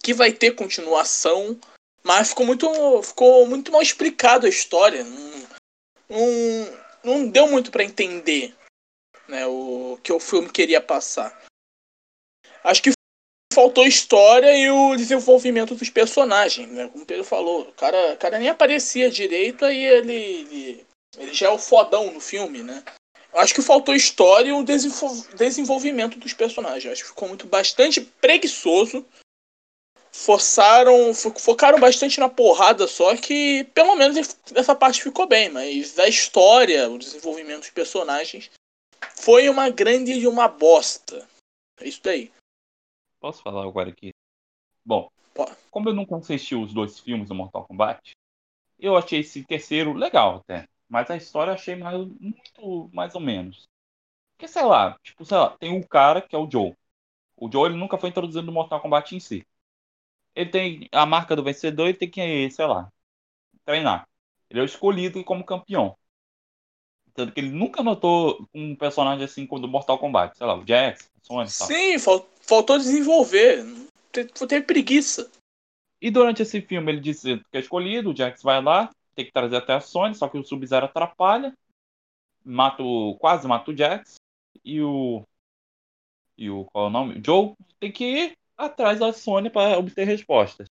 que 0.01 0.13
vai 0.13 0.31
ter 0.31 0.55
continuação, 0.55 1.59
mas 2.01 2.29
ficou 2.29 2.45
muito, 2.45 3.03
ficou 3.03 3.45
muito 3.45 3.73
mal 3.73 3.81
explicado 3.81 4.45
a 4.45 4.49
história. 4.49 5.03
Não, 5.03 5.47
não, 6.09 6.79
não 7.03 7.27
deu 7.27 7.47
muito 7.49 7.71
para 7.71 7.83
entender 7.83 8.55
né, 9.27 9.45
o 9.47 9.99
que 10.01 10.13
o 10.13 10.19
filme 10.19 10.49
queria 10.49 10.81
passar. 10.81 11.43
Acho 12.63 12.81
que 12.81 12.94
faltou 13.55 13.87
história 13.87 14.55
e 14.57 14.69
o 14.69 14.95
desenvolvimento 14.97 15.73
dos 15.73 15.89
personagens, 15.89 16.69
né? 16.69 16.89
Como 16.89 17.03
o 17.03 17.07
Pedro 17.07 17.23
falou, 17.23 17.61
o 17.61 17.71
cara, 17.71 18.13
o 18.13 18.17
cara 18.17 18.37
nem 18.37 18.49
aparecia 18.49 19.09
direito, 19.09 19.63
aí 19.63 19.83
ele, 19.83 20.13
ele, 20.13 20.85
ele 21.17 21.33
já 21.33 21.47
é 21.47 21.49
o 21.49 21.57
fodão 21.57 22.11
no 22.11 22.19
filme, 22.19 22.61
né? 22.61 22.83
Acho 23.33 23.53
que 23.53 23.61
faltou 23.61 23.95
história 23.95 24.49
e 24.49 24.53
o 24.53 24.63
desenvolvimento 24.63 26.19
dos 26.19 26.33
personagens. 26.33 26.91
Acho 26.91 27.03
que 27.03 27.09
ficou 27.09 27.27
muito 27.27 27.47
bastante 27.47 28.01
preguiçoso. 28.01 29.05
Forçaram, 30.11 31.13
focaram 31.13 31.77
bastante 31.77 32.21
na 32.21 32.29
porrada 32.29 32.87
só 32.87 33.13
que 33.17 33.65
pelo 33.73 33.95
menos 33.95 34.37
essa 34.53 34.73
parte 34.73 35.03
ficou 35.03 35.27
bem, 35.27 35.49
mas 35.49 35.99
a 35.99 36.07
história, 36.07 36.89
o 36.89 36.97
desenvolvimento 36.97 37.61
dos 37.61 37.69
personagens 37.71 38.49
foi 39.15 39.49
uma 39.49 39.69
grande 39.69 40.17
de 40.17 40.25
uma 40.25 40.47
bosta. 40.47 41.27
É 41.81 41.87
isso 41.89 41.99
daí. 42.01 42.31
Posso 43.25 43.41
falar 43.41 43.63
agora 43.63 43.89
aqui? 43.89 44.13
Bom, 44.85 45.09
como 45.71 45.89
eu 45.89 45.95
nunca 45.95 46.15
assisti 46.15 46.53
os 46.53 46.71
dois 46.71 46.99
filmes 46.99 47.27
do 47.27 47.33
Mortal 47.33 47.65
Kombat, 47.65 48.11
eu 48.77 48.95
achei 48.95 49.21
esse 49.21 49.43
terceiro 49.43 49.93
legal 49.93 50.35
até. 50.35 50.69
Mas 50.87 51.09
a 51.09 51.17
história 51.17 51.49
eu 51.49 51.55
achei 51.55 51.75
mais, 51.75 51.97
muito 52.19 52.87
mais 52.93 53.15
ou 53.15 53.21
menos. 53.21 53.67
Porque, 54.31 54.47
sei 54.47 54.61
lá, 54.61 54.95
tipo, 55.01 55.25
sei 55.25 55.37
lá, 55.37 55.57
tem 55.57 55.73
um 55.73 55.81
cara 55.81 56.21
que 56.21 56.35
é 56.35 56.37
o 56.37 56.47
Joe. 56.47 56.75
O 57.35 57.51
Joe 57.51 57.67
ele 57.67 57.79
nunca 57.79 57.97
foi 57.97 58.09
introduzido 58.09 58.45
no 58.45 58.51
Mortal 58.51 58.79
Kombat 58.79 59.15
em 59.15 59.19
si. 59.19 59.43
Ele 60.35 60.51
tem 60.51 60.89
a 60.91 61.03
marca 61.03 61.35
do 61.35 61.43
vencedor 61.43 61.89
e 61.89 61.95
tem 61.95 62.11
que, 62.11 62.51
sei 62.51 62.67
lá, 62.67 62.93
treinar. 63.65 64.07
Ele 64.51 64.59
é 64.59 64.61
o 64.61 64.67
escolhido 64.67 65.23
como 65.23 65.43
campeão. 65.43 65.97
Tanto 67.15 67.33
que 67.33 67.39
ele 67.39 67.49
nunca 67.49 67.81
notou 67.81 68.47
um 68.53 68.75
personagem 68.75 69.25
assim 69.25 69.47
como 69.47 69.63
do 69.63 69.67
Mortal 69.67 69.97
Kombat. 69.97 70.37
Sei 70.37 70.45
lá, 70.45 70.55
o 70.55 70.63
Jax, 70.63 71.09
o 71.23 71.25
Sonic. 71.25 71.51
Sim, 71.51 71.97
faltou 71.97 72.34
desenvolver. 72.77 73.63
Teve 74.11 74.61
preguiça. 74.61 75.29
E 76.01 76.11
durante 76.11 76.41
esse 76.41 76.61
filme 76.61 76.91
ele 76.91 77.01
disse 77.01 77.39
que 77.51 77.57
é 77.57 77.59
escolhido, 77.59 78.11
o 78.11 78.15
Jax 78.15 78.43
vai 78.43 78.61
lá, 78.61 78.89
tem 79.15 79.25
que 79.25 79.31
trazer 79.31 79.55
até 79.55 79.73
a 79.73 79.79
Sony, 79.79 80.13
só 80.13 80.27
que 80.27 80.37
o 80.37 80.43
Sub-Zero 80.43 80.85
atrapalha. 80.85 81.55
Mata 82.43 82.83
o, 82.83 83.17
quase 83.17 83.47
mata 83.47 83.71
o 83.71 83.77
Jax. 83.77 84.15
E 84.63 84.81
o. 84.81 85.23
E 86.37 86.49
o. 86.49 86.65
Qual 86.65 86.85
é 86.85 86.87
o 86.87 86.91
nome? 86.91 87.19
O 87.19 87.25
Joe 87.25 87.55
tem 87.79 87.91
que 87.91 88.03
ir 88.03 88.37
atrás 88.57 88.99
da 88.99 89.11
Sony 89.11 89.49
para 89.49 89.77
obter 89.77 90.05
respostas. 90.05 90.67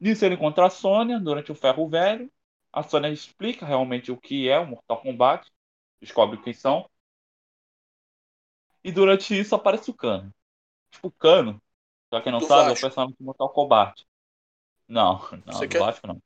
Nisso 0.00 0.24
ele 0.24 0.34
encontra 0.34 0.66
a 0.66 0.70
Sônia 0.70 1.18
durante 1.18 1.52
o 1.52 1.54
Ferro 1.54 1.88
Velho. 1.88 2.30
A 2.72 2.82
Sônia 2.82 3.08
explica 3.08 3.66
realmente 3.66 4.10
o 4.10 4.16
que 4.16 4.48
é 4.48 4.58
o 4.58 4.66
Mortal 4.66 5.00
Kombat. 5.00 5.50
Descobre 6.00 6.40
quem 6.42 6.52
são. 6.52 6.88
E 8.84 8.90
durante 8.90 9.38
isso 9.38 9.54
aparece 9.54 9.90
o 9.90 9.94
Cano. 9.94 10.32
Tipo, 10.92 11.08
o 11.08 11.12
Cano, 11.12 11.60
pra 12.08 12.22
quem 12.22 12.30
não 12.32 12.40
do 12.40 12.46
sabe, 12.46 12.70
Vasco. 12.70 12.70
é 12.70 12.78
o 12.78 12.80
personagem 12.80 13.16
do 13.18 13.24
Mortal 13.24 13.50
Kombat. 13.50 14.06
Não, 14.88 15.20
não, 15.46 15.52
Você 15.52 15.66
do 15.66 15.68
quer? 15.68 15.78
Vasco 15.78 16.06
não 16.06 16.20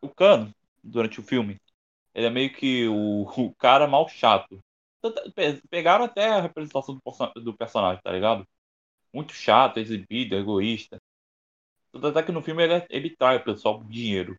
o 0.00 0.08
Cano, 0.08 0.54
durante 0.82 1.20
o 1.20 1.22
filme, 1.22 1.60
ele 2.14 2.26
é 2.26 2.30
meio 2.30 2.52
que 2.54 2.86
o, 2.88 3.22
o 3.24 3.54
cara 3.56 3.86
mal 3.86 4.08
chato. 4.08 4.60
Pegaram 5.70 6.04
até 6.04 6.28
a 6.28 6.40
representação 6.40 6.96
do, 6.96 7.40
do 7.42 7.56
personagem, 7.56 8.02
tá 8.02 8.10
ligado? 8.10 8.46
Muito 9.12 9.32
chato, 9.32 9.78
exibido, 9.78 10.36
egoísta. 10.36 10.98
Até 11.94 12.22
que 12.22 12.32
no 12.32 12.42
filme 12.42 12.62
ele, 12.64 12.86
ele 12.90 13.16
trai 13.16 13.36
o 13.38 13.44
pessoal 13.44 13.82
dinheiro. 13.84 14.38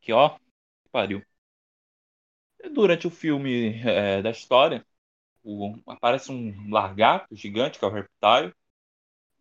Que 0.00 0.12
ó, 0.12 0.36
pariu. 0.90 1.22
Durante 2.72 3.06
o 3.06 3.10
filme 3.10 3.80
é, 3.84 4.22
da 4.22 4.30
história, 4.30 4.84
o, 5.48 5.78
aparece 5.86 6.30
um 6.30 6.70
largato 6.70 7.34
gigante, 7.34 7.78
que 7.78 7.84
é 7.84 7.88
o 7.88 7.90
Reptile, 7.90 8.52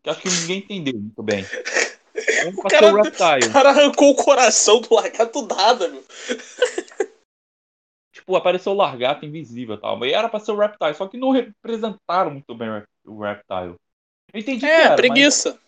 que 0.02 0.10
acho 0.10 0.22
que 0.22 0.30
ninguém 0.30 0.60
entendeu 0.60 1.00
muito 1.00 1.24
bem. 1.24 1.44
O 2.48 2.64
cara, 2.64 2.94
o, 2.94 3.00
o 3.00 3.54
cara 3.54 3.70
arrancou 3.70 4.10
o 4.10 4.16
coração 4.16 4.82
do 4.82 4.94
lagarto 4.94 5.46
nada, 5.46 5.88
meu. 5.88 6.04
Tipo, 8.12 8.36
apareceu 8.36 8.72
o 8.72 8.76
largato 8.76 9.24
invisível 9.24 9.76
e 9.76 9.80
tal. 9.80 9.98
Mas 9.98 10.12
era 10.12 10.28
pra 10.28 10.40
ser 10.40 10.52
o 10.52 10.58
Reptile, 10.58 10.96
só 10.96 11.08
que 11.08 11.16
não 11.16 11.30
representaram 11.30 12.32
muito 12.32 12.56
bem 12.56 12.84
o 13.06 13.22
Reptile. 13.22 13.76
Eu 14.34 14.40
entendi 14.40 14.66
é, 14.66 14.70
que 14.70 14.86
era, 14.88 14.96
preguiça. 14.96 15.52
Mas... 15.52 15.62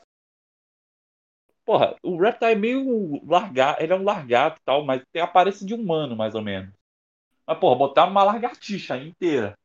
Porra, 1.63 1.95
o 2.01 2.17
Reptile 2.17 2.51
é 2.51 2.55
meio 2.55 3.23
largato, 3.25 3.83
ele 3.83 3.93
é 3.93 3.95
um 3.95 4.03
largato 4.03 4.59
e 4.59 4.63
tal, 4.65 4.83
mas 4.83 5.03
tem 5.11 5.21
a 5.21 5.25
aparência 5.25 5.65
de 5.65 5.75
humano, 5.75 6.15
mais 6.15 6.33
ou 6.33 6.41
menos. 6.41 6.73
Mas, 7.45 7.59
porra, 7.59 7.77
botaram 7.77 8.11
uma 8.11 8.23
lagartixa 8.23 8.97
inteira. 8.97 9.55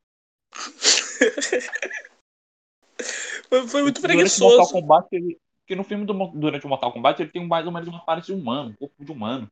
Foi, 3.49 3.69
foi 3.69 3.83
muito 3.83 4.01
preguiçoso. 4.01 4.57
Mortal 4.57 4.73
Kombat, 4.73 5.09
ele, 5.13 5.39
porque 5.61 5.75
no 5.75 5.85
filme 5.85 6.05
do, 6.05 6.13
durante 6.29 6.67
o 6.67 6.69
Mortal 6.69 6.93
Kombat 6.93 7.23
ele 7.23 7.31
tem 7.31 7.47
mais 7.47 7.67
ou 7.67 7.73
menos 7.73 7.89
uma 7.89 7.99
aparência 7.99 8.35
humana, 8.35 8.71
um 8.71 8.75
corpo 8.75 9.05
de 9.05 9.11
humano. 9.13 9.51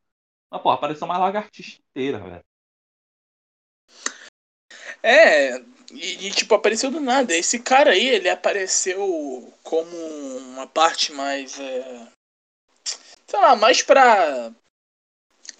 Mas, 0.50 0.60
pô, 0.60 0.70
apareceu 0.70 1.06
uma 1.06 1.18
lagartixa 1.18 1.80
inteira, 1.80 2.18
velho. 2.18 2.44
É, 5.02 5.58
e, 5.92 6.26
e, 6.26 6.30
tipo, 6.30 6.54
apareceu 6.54 6.90
do 6.90 7.00
nada. 7.00 7.34
Esse 7.34 7.58
cara 7.58 7.90
aí, 7.90 8.06
ele 8.06 8.28
apareceu 8.28 9.52
como 9.62 9.96
uma 10.52 10.66
parte 10.66 11.12
mais. 11.12 11.58
É... 11.58 12.08
Sei 13.26 13.40
lá, 13.40 13.56
mais 13.56 13.82
pra. 13.82 14.50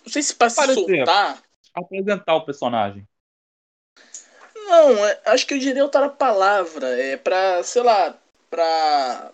Não 0.04 0.12
sei 0.12 0.22
se 0.22 0.34
pra 0.34 0.50
se 0.50 0.74
soltar. 0.74 1.42
Apresentar 1.74 2.34
o 2.36 2.44
personagem. 2.44 3.08
Não, 4.72 5.06
é, 5.06 5.20
acho 5.26 5.46
que 5.46 5.52
eu 5.52 5.58
diria 5.58 5.84
outra 5.84 6.08
palavra. 6.08 6.88
É 6.98 7.18
pra, 7.18 7.62
sei 7.62 7.82
lá, 7.82 8.18
pra 8.48 9.30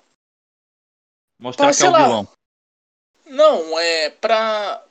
Mostrar 1.39 1.67
pra, 1.67 1.77
que 1.77 1.85
é 1.85 1.89
o 1.89 1.93
lá, 1.93 2.03
vilão. 2.03 2.29
Não, 3.27 3.79
é 3.79 4.11
pra. 4.11 4.85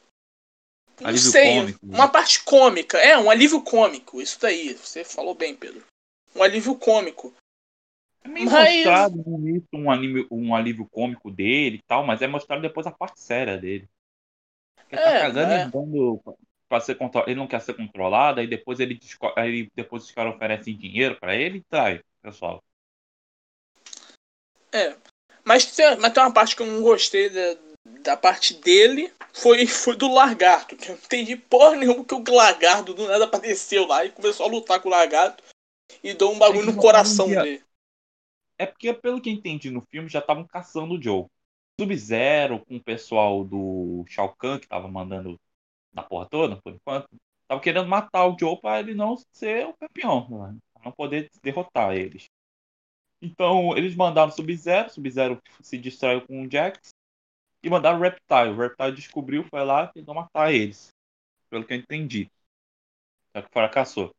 Não 1.01 1.10
alívio 1.10 1.32
sei, 1.32 1.56
cômico. 1.60 1.80
uma 1.84 2.08
parte 2.08 2.44
cômica. 2.46 2.98
É, 2.98 3.18
um 3.18 3.30
alívio 3.30 3.62
cômico. 3.62 4.22
Isso 4.22 4.39
daí. 4.39 4.74
Você 4.74 5.04
falou 5.04 5.36
bem, 5.36 5.54
Pedro. 5.54 5.84
Um 6.34 6.42
alívio 6.42 6.75
cômico. 6.75 7.34
É 8.24 8.27
meio 8.30 8.50
mas... 8.50 8.75
mostrado 8.75 9.18
bonito 9.18 9.68
um, 9.74 9.92
anime, 9.92 10.25
um 10.32 10.56
alívio 10.56 10.88
cômico 10.89 11.30
dele 11.30 11.77
e 11.77 11.84
tal, 11.86 12.06
mas 12.06 12.22
é 12.22 12.27
mostrado 12.27 12.62
depois 12.62 12.88
a 12.88 12.92
parte 12.92 13.20
séria 13.20 13.58
dele. 13.58 13.88
Ele 14.89 15.01
tá 15.01 15.10
é, 15.10 15.13
tá 15.13 15.20
cagando 15.20 15.51
é. 15.51 15.66
e 15.66 15.72
dando 15.72 16.24
pra 16.68 16.80
ser 16.80 16.96
contro... 16.96 17.24
Ele 17.26 17.36
não 17.36 17.48
quer 17.48 17.62
ser 17.62 17.76
controlado, 17.76 18.40
aí 18.40 18.48
depois 18.48 18.80
ele 18.80 19.00
aí 19.36 19.70
depois 19.76 20.04
os 20.04 20.12
caras 20.12 20.36
oferecem 20.36 20.78
dinheiro 20.78 21.18
para 21.20 21.36
ele 21.36 21.60
e 21.60 21.64
trai, 21.64 22.02
pessoal. 22.22 22.64
É. 24.72 24.96
Mas 25.44 25.66
tem, 25.76 25.98
mas 25.98 26.14
tem 26.14 26.24
uma 26.24 26.34
parte 26.34 26.56
que 26.56 26.62
eu 26.62 26.68
não 26.68 26.82
gostei 26.82 27.30
da, 27.30 27.58
da 28.02 28.18
parte 28.18 28.54
dele, 28.56 29.12
foi, 29.34 29.66
foi 29.66 29.96
do 29.96 30.14
lagarto. 30.14 30.76
Que 30.76 30.90
eu 30.90 30.96
não 30.96 31.02
entendi 31.04 31.36
porra 31.38 31.76
nenhuma 31.76 32.04
que 32.04 32.14
o 32.14 32.36
lagarto 32.36 32.94
do 32.94 33.08
nada 33.08 33.26
apareceu 33.26 33.88
lá 33.88 34.04
e 34.04 34.12
começou 34.12 34.46
a 34.46 34.50
lutar 34.50 34.82
com 34.82 34.90
o 34.90 34.92
lagarto 34.92 35.44
e 36.04 36.14
deu 36.14 36.30
um 36.30 36.38
bagulho 36.38 36.70
é 36.70 36.74
no 36.74 36.78
coração 36.78 37.28
dele. 37.28 37.64
É 38.58 38.66
porque, 38.66 38.92
pelo 38.94 39.22
que 39.22 39.30
entendi 39.30 39.70
no 39.70 39.82
filme, 39.82 40.10
já 40.10 40.20
estavam 40.20 40.46
caçando 40.46 40.96
o 40.96 41.02
Joe. 41.02 41.28
Sub-Zero 41.80 42.66
com 42.66 42.76
o 42.76 42.84
pessoal 42.84 43.44
do 43.44 44.04
Shao 44.08 44.36
Kahn, 44.36 44.60
que 44.60 44.68
tava 44.68 44.88
mandando 44.88 45.40
na 45.98 46.04
porra 46.04 46.27
toda, 46.30 46.62
por 46.62 46.72
enquanto, 46.72 47.10
tava 47.48 47.60
querendo 47.60 47.88
matar 47.88 48.27
o 48.27 48.38
Joe 48.39 48.60
para 48.62 48.80
ele 48.80 48.94
não 48.94 49.18
ser 49.32 49.66
o 49.66 49.74
campeão, 49.74 50.30
né? 50.30 50.58
pra 50.74 50.84
não 50.86 50.92
poder 50.92 51.30
derrotar 51.42 51.96
eles. 51.96 52.30
Então, 53.20 53.75
eles 53.75 53.96
mandaram 53.96 54.32
Sub-Zero, 54.32 54.92
Sub-Zero 54.92 55.42
se 55.62 55.75
distraiu 55.77 56.25
com 56.25 56.44
o 56.44 56.51
Jax 56.51 56.94
e 57.63 57.70
mandaram 57.70 57.98
o 57.98 58.01
Reptile. 58.01 58.51
O 58.51 58.58
Reptile 58.58 58.92
descobriu, 58.92 59.44
foi 59.44 59.66
lá 59.66 59.86
e 59.86 59.94
tentou 59.94 60.13
matar 60.13 60.54
eles. 60.54 60.89
Pelo 61.50 61.66
que 61.66 61.74
eu 61.74 61.77
entendi. 61.77 62.30
Só 63.32 63.42
que 63.42 63.50
fracassou. 63.51 64.13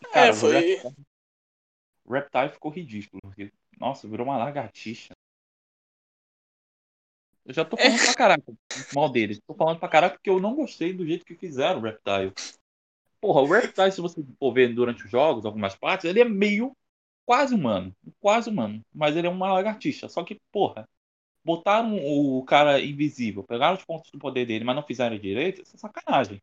E, 0.00 0.08
cara, 0.08 0.30
é, 0.30 0.32
foi... 0.32 0.82
o, 2.04 2.12
Reptile, 2.12 2.50
ficou 2.50 2.72
ridículo. 2.72 3.22
Nossa, 3.78 4.08
virou 4.08 4.26
uma 4.26 4.36
lagartixa. 4.36 5.15
Eu 7.46 7.54
já 7.54 7.64
tô 7.64 7.76
falando 7.76 7.94
é. 7.94 8.04
pra 8.04 8.14
caraca 8.14 8.52
mal 8.92 9.08
deles. 9.08 9.40
Tô 9.46 9.54
falando 9.54 9.78
pra 9.78 9.88
caraca 9.88 10.16
porque 10.16 10.30
eu 10.30 10.40
não 10.40 10.54
gostei 10.54 10.92
do 10.92 11.06
jeito 11.06 11.24
que 11.24 11.36
fizeram 11.36 11.78
o 11.78 11.82
Reptile. 11.82 12.32
Porra, 13.20 13.40
o 13.40 13.46
Reptile, 13.46 13.92
se 13.92 14.00
você 14.00 14.22
for 14.38 14.52
ver 14.52 14.74
durante 14.74 15.04
os 15.04 15.10
jogos, 15.10 15.46
algumas 15.46 15.76
partes, 15.76 16.04
ele 16.04 16.20
é 16.20 16.24
meio 16.24 16.76
quase 17.24 17.54
humano. 17.54 17.94
Quase 18.20 18.50
humano. 18.50 18.84
Mas 18.92 19.16
ele 19.16 19.28
é 19.28 19.30
uma 19.30 19.52
lagartixa. 19.52 20.08
Só 20.08 20.24
que, 20.24 20.40
porra, 20.50 20.88
botaram 21.44 21.96
o 21.96 22.44
cara 22.44 22.80
invisível, 22.80 23.44
pegaram 23.44 23.76
os 23.76 23.84
pontos 23.84 24.10
do 24.10 24.18
poder 24.18 24.44
dele, 24.44 24.64
mas 24.64 24.74
não 24.74 24.82
fizeram 24.82 25.16
direito, 25.16 25.62
isso 25.62 25.76
é 25.76 25.78
sacanagem. 25.78 26.42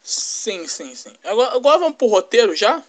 Sim, 0.00 0.66
sim, 0.68 0.94
sim. 0.94 1.12
Agora, 1.24 1.56
agora 1.56 1.78
vamos 1.78 1.96
pro 1.96 2.06
roteiro 2.06 2.54
já? 2.54 2.82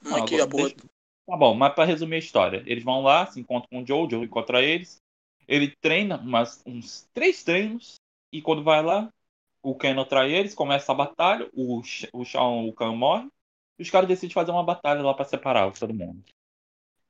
Não, 0.00 0.16
aqui 0.16 0.40
agora, 0.40 0.68
deixa... 0.68 0.95
Tá 1.26 1.36
bom, 1.36 1.54
mas 1.54 1.74
para 1.74 1.84
resumir 1.84 2.16
a 2.16 2.20
história, 2.20 2.62
eles 2.66 2.84
vão 2.84 3.02
lá, 3.02 3.26
se 3.26 3.40
encontram 3.40 3.68
com 3.68 3.82
o 3.82 3.86
Joe, 3.86 4.06
o 4.06 4.10
Joe 4.10 4.24
encontra 4.24 4.62
eles, 4.62 5.02
ele 5.48 5.74
treina 5.80 6.18
umas, 6.18 6.62
uns 6.64 7.08
três 7.12 7.42
treinos, 7.42 7.96
e 8.32 8.40
quando 8.40 8.62
vai 8.62 8.80
lá, 8.80 9.12
o 9.60 9.74
Kano 9.74 10.06
trai 10.06 10.32
eles, 10.32 10.54
começa 10.54 10.92
a 10.92 10.94
batalha, 10.94 11.50
o, 11.52 11.82
o 12.12 12.24
Shao 12.24 12.72
Kahn 12.74 12.94
morre, 12.94 13.28
e 13.76 13.82
os 13.82 13.90
caras 13.90 14.08
decidem 14.08 14.32
fazer 14.32 14.52
uma 14.52 14.62
batalha 14.62 15.02
lá 15.02 15.12
para 15.14 15.24
separar 15.24 15.72
todo 15.72 15.92
mundo. 15.92 16.22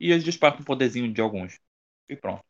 E 0.00 0.10
eles 0.10 0.24
disparam 0.24 0.60
o 0.60 0.64
poderzinho 0.64 1.12
de 1.12 1.20
alguns. 1.20 1.60
E 2.08 2.16
pronto. 2.16 2.44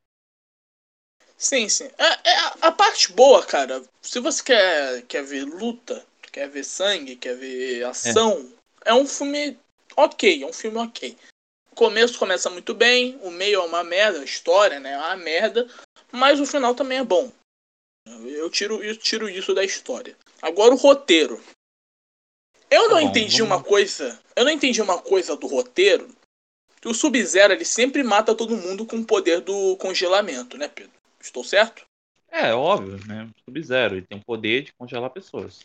Sim, 1.37 1.69
sim. 1.69 1.91
É, 1.99 2.31
é 2.31 2.39
a, 2.39 2.49
a, 2.69 2.73
parte 2.73 3.13
boa, 3.13 3.45
cara. 3.45 3.83
Se 4.01 4.21
você 4.21 4.43
quer, 4.43 5.03
quer 5.03 5.23
ver 5.23 5.45
luta, 5.45 6.05
quer 6.33 6.49
ver 6.49 6.65
sangue, 6.65 7.17
quer 7.17 7.35
ver 7.35 7.85
ação, 7.85 8.53
é, 8.85 8.91
é 8.91 8.95
um 8.95 9.07
filme 9.07 9.59
ok, 9.97 10.43
é 10.43 10.47
um 10.47 10.53
filme 10.53 10.79
ok. 10.79 11.17
O 11.77 11.79
começo 11.79 12.19
começa 12.19 12.49
muito 12.49 12.73
bem, 12.73 13.19
o 13.23 13.31
meio 13.31 13.61
é 13.61 13.63
uma 13.63 13.85
merda, 13.85 14.21
a 14.21 14.25
história 14.25 14.81
né, 14.81 14.93
é 14.93 14.97
uma 14.97 15.17
merda, 15.19 15.69
mas 16.11 16.41
o 16.41 16.47
final 16.47 16.75
também 16.75 16.97
é 16.97 17.05
bom. 17.05 17.31
Eu 18.25 18.49
tiro, 18.49 18.83
eu 18.83 18.97
tiro 18.97 19.29
isso 19.29 19.55
da 19.55 19.63
história. 19.63 20.17
Agora 20.41 20.73
o 20.73 20.79
roteiro. 20.79 21.39
Eu 22.71 22.89
não 22.89 22.97
tá 22.97 23.03
bom, 23.03 23.09
entendi 23.11 23.43
uma 23.43 23.63
coisa. 23.63 24.19
Eu 24.35 24.47
não 24.47 24.51
entendi 24.51 24.81
uma 24.81 25.03
coisa 25.03 25.37
do 25.37 25.47
roteiro. 25.47 26.09
Que 26.81 26.89
o 26.89 26.95
Sub-Zero 26.95 27.53
ele 27.53 27.67
sempre 27.67 28.03
mata 28.03 28.35
todo 28.35 28.57
mundo 28.57 28.87
com 28.87 28.97
o 28.97 29.05
poder 29.05 29.43
do 29.43 29.77
congelamento, 29.77 30.57
né, 30.57 30.69
Pedro? 30.69 30.93
Estou 31.21 31.45
certo? 31.45 31.85
É, 32.31 32.55
óbvio, 32.55 32.99
né? 33.07 33.29
Sub-Zero, 33.45 33.97
ele 33.97 34.07
tem 34.07 34.19
o 34.19 34.25
poder 34.25 34.63
de 34.63 34.73
congelar 34.73 35.11
pessoas. 35.11 35.61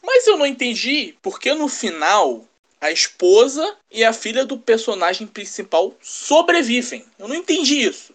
Mas 0.00 0.28
eu 0.28 0.36
não 0.36 0.46
entendi 0.46 1.16
porque 1.20 1.52
no 1.54 1.66
final 1.66 2.46
a 2.80 2.90
esposa 2.90 3.78
e 3.90 4.04
a 4.04 4.12
filha 4.12 4.44
do 4.44 4.58
personagem 4.58 5.26
principal 5.26 5.94
sobrevivem. 6.00 7.04
Eu 7.18 7.28
não 7.28 7.34
entendi 7.34 7.80
isso. 7.80 8.14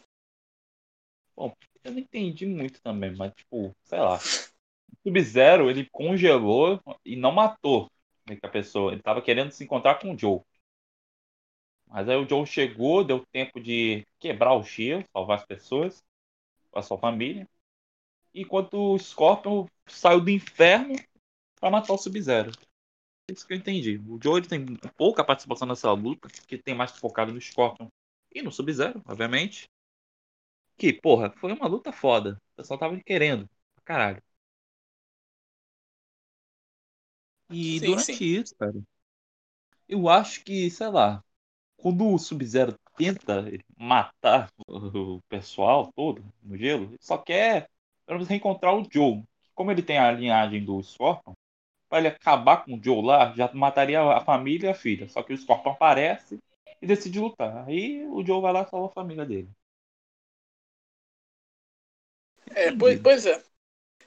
Bom, 1.35 1.55
eu 1.83 1.91
não 1.91 1.99
entendi 1.99 2.45
muito 2.45 2.81
também, 2.81 3.15
mas 3.15 3.33
tipo, 3.33 3.75
sei 3.83 3.99
lá. 3.99 4.19
Sub-Zero, 5.03 5.69
ele 5.69 5.89
congelou 5.91 6.79
e 7.03 7.15
não 7.15 7.31
matou 7.31 7.91
a 8.41 8.47
pessoa. 8.47 8.91
Ele 8.91 9.01
tava 9.01 9.21
querendo 9.21 9.51
se 9.51 9.63
encontrar 9.63 9.95
com 9.95 10.13
o 10.13 10.17
Joe. 10.17 10.41
Mas 11.87 12.07
aí 12.07 12.15
o 12.15 12.27
Joe 12.27 12.45
chegou, 12.45 13.03
deu 13.03 13.25
tempo 13.31 13.59
de 13.59 14.05
quebrar 14.19 14.55
o 14.55 14.63
gelo, 14.63 15.03
salvar 15.11 15.39
as 15.39 15.45
pessoas, 15.45 16.03
a 16.73 16.81
sua 16.81 16.97
família. 16.97 17.47
Enquanto 18.33 18.93
o 18.93 18.99
Scorpion 18.99 19.65
saiu 19.87 20.21
do 20.21 20.29
inferno 20.29 20.95
para 21.59 21.69
matar 21.69 21.93
o 21.93 21.97
Sub-Zero. 21.97 22.51
Isso 23.31 23.47
que 23.47 23.53
eu 23.53 23.57
entendi. 23.57 23.97
O 24.07 24.19
Joe 24.21 24.41
tem 24.41 24.65
pouca 24.97 25.23
participação 25.23 25.67
nessa 25.67 25.91
luta, 25.93 26.27
que 26.47 26.57
tem 26.57 26.75
mais 26.75 26.91
focado 26.91 27.31
no 27.31 27.39
Scorpion 27.39 27.87
e 28.33 28.41
no 28.41 28.51
Sub-Zero, 28.51 29.01
obviamente. 29.07 29.69
Que, 30.77 30.91
porra, 30.91 31.31
foi 31.37 31.53
uma 31.53 31.67
luta 31.67 31.91
foda. 31.91 32.37
O 32.53 32.55
pessoal 32.57 32.79
tava 32.79 32.99
querendo. 32.99 33.49
Caralho. 33.85 34.21
E 37.49 37.79
sim, 37.79 37.85
durante 37.85 38.13
sim. 38.13 38.25
isso, 38.25 38.55
cara, 38.55 38.73
eu 39.87 40.07
acho 40.07 40.43
que, 40.43 40.69
sei 40.71 40.87
lá, 40.87 41.23
quando 41.77 42.07
o 42.07 42.17
Sub-Zero 42.17 42.75
tenta 42.97 43.45
matar 43.77 44.49
o 44.67 45.21
pessoal 45.27 45.91
todo 45.93 46.23
no 46.41 46.57
gelo, 46.57 46.85
ele 46.85 46.97
só 47.01 47.17
quer 47.17 47.69
pelo 48.05 48.23
reencontrar 48.23 48.75
o 48.75 48.87
Joe. 48.89 49.23
Como 49.53 49.71
ele 49.71 49.83
tem 49.83 49.97
a 49.97 50.11
linhagem 50.11 50.63
do 50.63 50.81
Scorpion, 50.81 51.33
para 51.91 51.99
ele 51.99 52.07
acabar 52.07 52.63
com 52.63 52.73
o 52.73 52.81
Joe 52.81 53.05
lá, 53.05 53.33
já 53.35 53.51
mataria 53.53 54.01
a 54.01 54.23
família 54.23 54.67
e 54.67 54.71
a 54.71 54.73
filha. 54.73 55.09
Só 55.09 55.21
que 55.21 55.33
o 55.33 55.37
Scorpion 55.37 55.73
aparece 55.73 56.39
e 56.81 56.87
decide 56.87 57.19
lutar. 57.19 57.67
Aí 57.67 58.05
o 58.05 58.25
Joe 58.25 58.41
vai 58.41 58.53
lá 58.53 58.61
e 58.61 58.69
salva 58.69 58.87
a 58.87 58.93
família 58.93 59.25
dele. 59.25 59.49
É, 62.55 62.71
pois, 62.71 62.97
pois 63.01 63.25
é. 63.25 63.43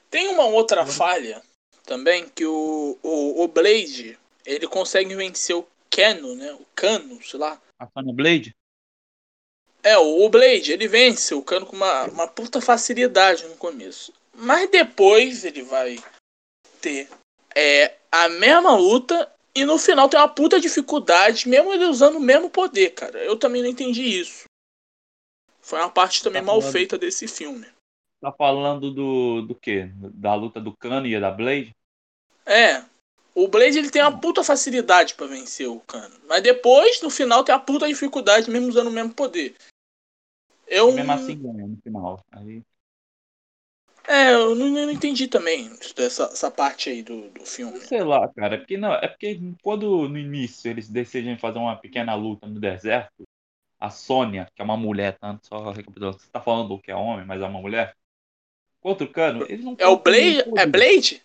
Tem 0.09 0.29
uma 0.29 0.45
outra 0.45 0.83
falha 0.83 1.43
também 1.83 2.27
que 2.27 2.43
o, 2.43 2.97
o, 3.03 3.43
o 3.43 3.47
Blade 3.47 4.17
ele 4.43 4.67
consegue 4.67 5.15
vencer 5.15 5.55
o 5.55 5.67
Cano, 5.87 6.35
né? 6.35 6.53
O 6.53 6.65
Cano, 6.73 7.23
sei 7.23 7.39
lá. 7.39 7.61
A 7.77 7.87
Sonya 7.87 8.13
Blade? 8.13 8.55
É, 9.83 9.95
o 9.95 10.27
Blade, 10.29 10.71
ele 10.71 10.87
vence 10.87 11.35
o 11.35 11.43
Cano 11.43 11.67
com 11.67 11.75
uma, 11.75 12.05
uma 12.05 12.27
puta 12.27 12.59
facilidade 12.59 13.45
no 13.45 13.55
começo. 13.57 14.11
Mas 14.33 14.71
depois 14.71 15.45
ele 15.45 15.61
vai 15.61 15.97
ter 16.81 17.07
é, 17.55 17.95
a 18.11 18.27
mesma 18.27 18.75
luta 18.75 19.31
e 19.55 19.63
no 19.63 19.77
final 19.77 20.09
tem 20.09 20.19
uma 20.19 20.27
puta 20.27 20.59
dificuldade, 20.59 21.47
mesmo 21.47 21.73
ele 21.73 21.85
usando 21.85 22.17
o 22.17 22.21
mesmo 22.21 22.49
poder, 22.49 22.89
cara. 22.91 23.17
Eu 23.23 23.37
também 23.37 23.61
não 23.61 23.69
entendi 23.69 24.03
isso. 24.03 24.43
Foi 25.61 25.79
uma 25.79 25.89
parte 25.89 26.21
também 26.21 26.41
tá 26.41 26.45
mal 26.45 26.61
feita 26.61 26.97
desse 26.97 27.27
filme. 27.27 27.65
Tá 28.21 28.31
falando 28.31 28.91
do, 28.91 29.41
do 29.43 29.55
quê? 29.55 29.89
Da 29.95 30.35
luta 30.35 30.59
do 30.59 30.75
Kano 30.75 31.07
e 31.07 31.19
da 31.19 31.31
Blade? 31.31 31.73
É. 32.45 32.83
O 33.33 33.47
Blade 33.47 33.77
ele 33.77 33.89
tem 33.89 34.01
uma 34.01 34.19
puta 34.19 34.43
facilidade 34.43 35.15
para 35.15 35.27
vencer 35.27 35.67
o 35.69 35.79
Kano. 35.79 36.15
Mas 36.27 36.43
depois, 36.43 37.01
no 37.01 37.09
final, 37.09 37.43
tem 37.43 37.55
a 37.55 37.59
puta 37.59 37.87
dificuldade, 37.87 38.49
mesmo 38.49 38.67
usando 38.67 38.87
o 38.87 38.91
mesmo 38.91 39.13
poder. 39.13 39.55
Eu... 40.67 40.91
Mesmo 40.91 41.11
assim 41.11 41.41
ganha 41.41 41.67
no 41.67 41.77
final. 41.77 42.23
Aí... 42.31 42.61
É, 44.07 44.33
eu 44.33 44.55
não, 44.55 44.67
não, 44.67 44.91
entendi 44.91 45.27
também 45.27 45.71
essa, 45.97 46.23
essa 46.25 46.51
parte 46.51 46.89
aí 46.89 47.01
do, 47.01 47.29
do 47.29 47.45
filme. 47.45 47.79
Sei 47.81 48.03
lá, 48.03 48.27
cara, 48.33 48.57
porque, 48.57 48.77
não, 48.77 48.93
é 48.93 49.07
porque 49.07 49.39
quando 49.61 50.07
no 50.07 50.17
início 50.17 50.69
eles 50.69 50.87
decidem 50.89 51.37
fazer 51.37 51.57
uma 51.57 51.75
pequena 51.75 52.13
luta 52.13 52.47
no 52.47 52.59
deserto, 52.59 53.23
a 53.79 53.89
Sônia, 53.89 54.47
que 54.55 54.61
é 54.61 54.65
uma 54.65 54.77
mulher, 54.77 55.17
tanto 55.19 55.47
só 55.47 55.71
recapitulando, 55.71 56.19
você 56.19 56.29
tá 56.29 56.41
falando 56.41 56.69
do 56.69 56.79
que 56.79 56.91
é 56.91 56.95
homem, 56.95 57.25
mas 57.25 57.41
é 57.41 57.45
uma 57.45 57.61
mulher, 57.61 57.95
Outro 58.85 59.11
cano, 59.11 59.47
eles 59.49 59.65
não 59.65 59.75
É 59.79 59.87
o 59.87 59.97
Blade? 59.97 60.43
É 60.55 60.65
Blade? 60.67 61.23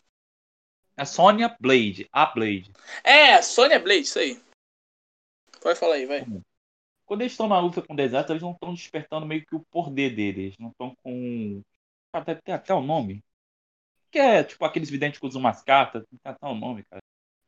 É 0.96 1.04
Sonya 1.04 1.54
Blade, 1.60 2.08
a 2.10 2.24
Blade. 2.24 2.72
É, 3.04 3.42
Sonya 3.42 3.78
Blade, 3.78 4.00
isso 4.00 4.18
aí. 4.18 4.40
Pode 5.60 5.78
falar 5.78 5.96
aí, 5.96 6.06
vai. 6.06 6.24
Quando 7.04 7.20
eles 7.20 7.34
estão 7.34 7.48
na 7.48 7.60
luta 7.60 7.82
com 7.82 7.92
o 7.92 7.96
deserto, 7.96 8.32
eles 8.32 8.40
não 8.40 8.52
estão 8.52 8.72
despertando 8.72 9.26
meio 9.26 9.44
que 9.44 9.54
o 9.54 9.60
poder 9.70 10.16
deles. 10.16 10.56
Não 10.58 10.70
estão 10.70 10.96
com. 11.02 11.60
Até, 12.12 12.34
tem 12.36 12.54
até 12.54 12.74
o 12.74 12.80
nome. 12.82 13.22
Que 14.10 14.18
é 14.18 14.44
tipo 14.44 14.64
aqueles 14.64 14.90
videntes 14.90 15.20
que 15.20 15.26
usam 15.26 15.40
umas 15.40 15.62
cartas. 15.62 16.04
Tem 16.10 16.20
até 16.32 16.46
o 16.46 16.54
nome, 16.54 16.84
cara. 16.84 17.02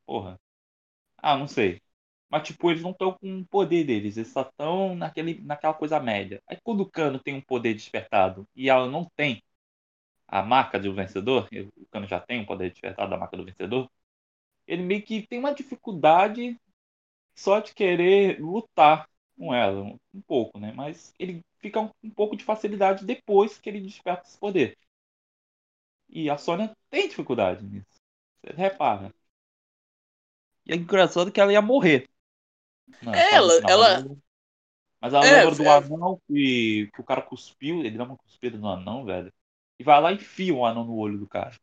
Porra. 0.07 0.41
Ah, 1.19 1.37
não 1.39 1.49
sei. 1.49 1.83
Mas, 2.31 2.45
tipo, 2.49 2.71
eles 2.71 2.83
não 2.83 2.93
estão 2.93 3.15
com 3.19 3.41
o 3.41 3.47
poder 3.47 3.85
deles. 3.85 4.17
Eles 4.17 4.33
só 4.33 4.43
estão 4.43 4.97
naquela 4.97 5.75
coisa 5.75 6.01
média. 6.01 6.43
Aí 6.49 6.59
quando 6.65 6.83
o 6.83 6.91
cano 6.91 7.21
tem 7.21 7.35
um 7.35 7.41
poder 7.43 7.75
despertado 7.75 8.49
e 8.57 8.71
ela 8.71 8.89
não 8.91 9.05
tem, 9.17 9.43
a 10.27 10.43
marca 10.43 10.79
do 10.81 10.95
vencedor, 10.95 11.49
o 11.77 11.87
Cano 11.91 12.07
já 12.07 12.21
tem 12.21 12.41
o 12.43 12.47
poder 12.47 12.71
despertado 12.71 13.11
da 13.11 13.19
marca 13.19 13.37
do 13.37 13.45
vencedor, 13.45 13.91
ele 14.67 14.83
meio 14.83 15.03
que 15.05 15.27
tem 15.27 15.39
uma 15.39 15.55
dificuldade 15.55 16.59
só 17.35 17.61
de 17.61 17.75
querer 17.75 18.41
lutar 18.41 19.09
com 19.39 19.55
ela, 19.55 19.83
um, 20.15 20.23
pouco, 20.27 20.59
né? 20.59 20.73
Mas 20.75 21.15
ele 21.19 21.43
fica 21.63 21.81
um, 21.81 21.91
um, 22.03 22.11
pouco 22.11 22.37
de 22.37 22.45
facilidade 22.45 23.07
depois 23.07 23.59
que 23.59 23.71
ele 23.71 23.81
desperta 23.81 24.27
esse 24.27 24.37
poder. 24.37 24.77
E 26.09 26.29
a 26.29 26.37
Sônia 26.37 26.77
tem 26.91 27.09
dificuldade 27.09 27.65
nisso. 27.65 27.87
Você 28.43 28.53
repara. 28.53 29.15
E 30.67 30.73
é 30.73 30.77
engraçado 30.77 31.33
que 31.33 31.41
ela 31.41 31.53
ia 31.53 31.63
morrer. 31.63 32.09
Não, 33.01 33.15
ela, 33.15 33.53
ela... 33.69 34.17
Mas 35.01 35.15
ela 35.15 35.27
é, 35.27 35.45
lembra 35.45 35.57
do 35.57 35.63
é... 35.63 35.69
anão 35.95 36.21
que, 36.29 36.91
que 36.93 37.01
o 37.01 37.05
cara 37.05 37.23
cuspiu, 37.23 37.81
ele 37.81 37.97
dá 37.97 38.05
uma 38.05 38.17
cuspida 38.17 38.59
no 38.59 38.69
anão, 38.69 39.05
velho 39.05 39.33
e 39.83 39.85
vai 39.85 40.01
lá 40.01 40.13
e 40.13 40.15
enfia 40.15 40.55
um 40.55 40.65
anão 40.65 40.85
no 40.85 40.97
olho 40.97 41.19
do 41.19 41.27
cara. 41.27 41.59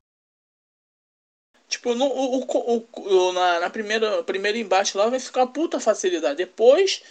Tipo, 1.68 1.94
no, 1.96 2.06
o, 2.06 2.44
o, 2.44 2.88
o, 2.98 3.32
na, 3.32 3.62
na 3.62 3.70
primeira, 3.70 4.24
primeiro 4.24 4.58
embate 4.58 4.98
lá 4.98 5.08
vai 5.08 5.20
ficar 5.20 5.42
uma 5.42 5.54
puta 5.54 5.80
facilidade. 5.80 6.36
Depois, 6.36 7.04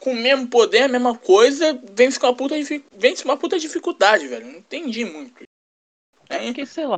com 0.00 0.12
o 0.12 0.16
mesmo 0.16 0.48
poder, 0.48 0.82
a 0.82 0.88
mesma 0.88 1.16
coisa, 1.16 1.80
vem 1.92 2.10
ficar 2.10 2.28
uma 2.28 2.36
puta, 2.36 2.54
vem 2.92 3.14
uma 3.24 3.36
puta 3.36 3.58
dificuldade, 3.58 4.28
velho. 4.28 4.46
Não 4.46 4.58
entendi 4.58 5.04
muito. 5.04 5.44
É 6.28 6.38
porque, 6.38 6.66
sei 6.66 6.86
lá, 6.86 6.96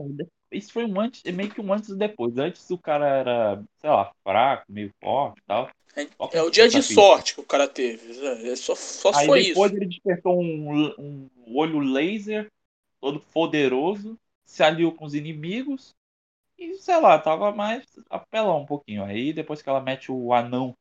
isso 0.51 0.73
foi 0.73 0.85
um 0.85 1.01
antes, 1.01 1.23
meio 1.25 1.51
que 1.51 1.61
um 1.61 1.73
antes 1.73 1.91
e 1.91 1.97
depois. 1.97 2.37
Antes 2.39 2.71
o 2.71 2.79
cara 2.79 3.07
era, 3.07 3.65
sei 3.79 3.91
lá, 3.91 4.13
fraco, 4.23 4.65
meio 4.69 4.93
forte 5.01 5.39
e 5.39 5.43
tal. 5.47 5.71
É, 5.97 6.39
é 6.39 6.43
o 6.43 6.51
dia 6.51 6.69
de 6.69 6.83
sorte 6.83 7.35
que 7.35 7.41
o 7.41 7.45
cara 7.45 7.67
teve. 7.67 8.19
É, 8.25 8.49
é 8.51 8.57
só, 8.57 8.75
só 8.75 9.11
Aí 9.15 9.27
foi 9.27 9.43
depois 9.43 9.45
isso. 9.45 9.55
Depois 9.55 9.73
ele 9.73 9.87
despertou 9.87 10.41
um, 10.41 10.95
um 10.99 11.29
olho 11.57 11.79
laser 11.79 12.51
todo 13.01 13.21
poderoso, 13.33 14.19
se 14.45 14.63
aliou 14.63 14.93
com 14.93 15.05
os 15.05 15.15
inimigos 15.15 15.95
e, 16.59 16.75
sei 16.77 17.01
lá, 17.01 17.19
tava 17.19 17.53
mais 17.53 17.85
apelão 18.11 18.63
um 18.63 18.67
pouquinho. 18.67 19.05
Aí 19.05 19.33
depois 19.33 19.63
que 19.63 19.69
ela 19.69 19.81
mete 19.81 20.11
o 20.13 20.33
anão 20.33 20.77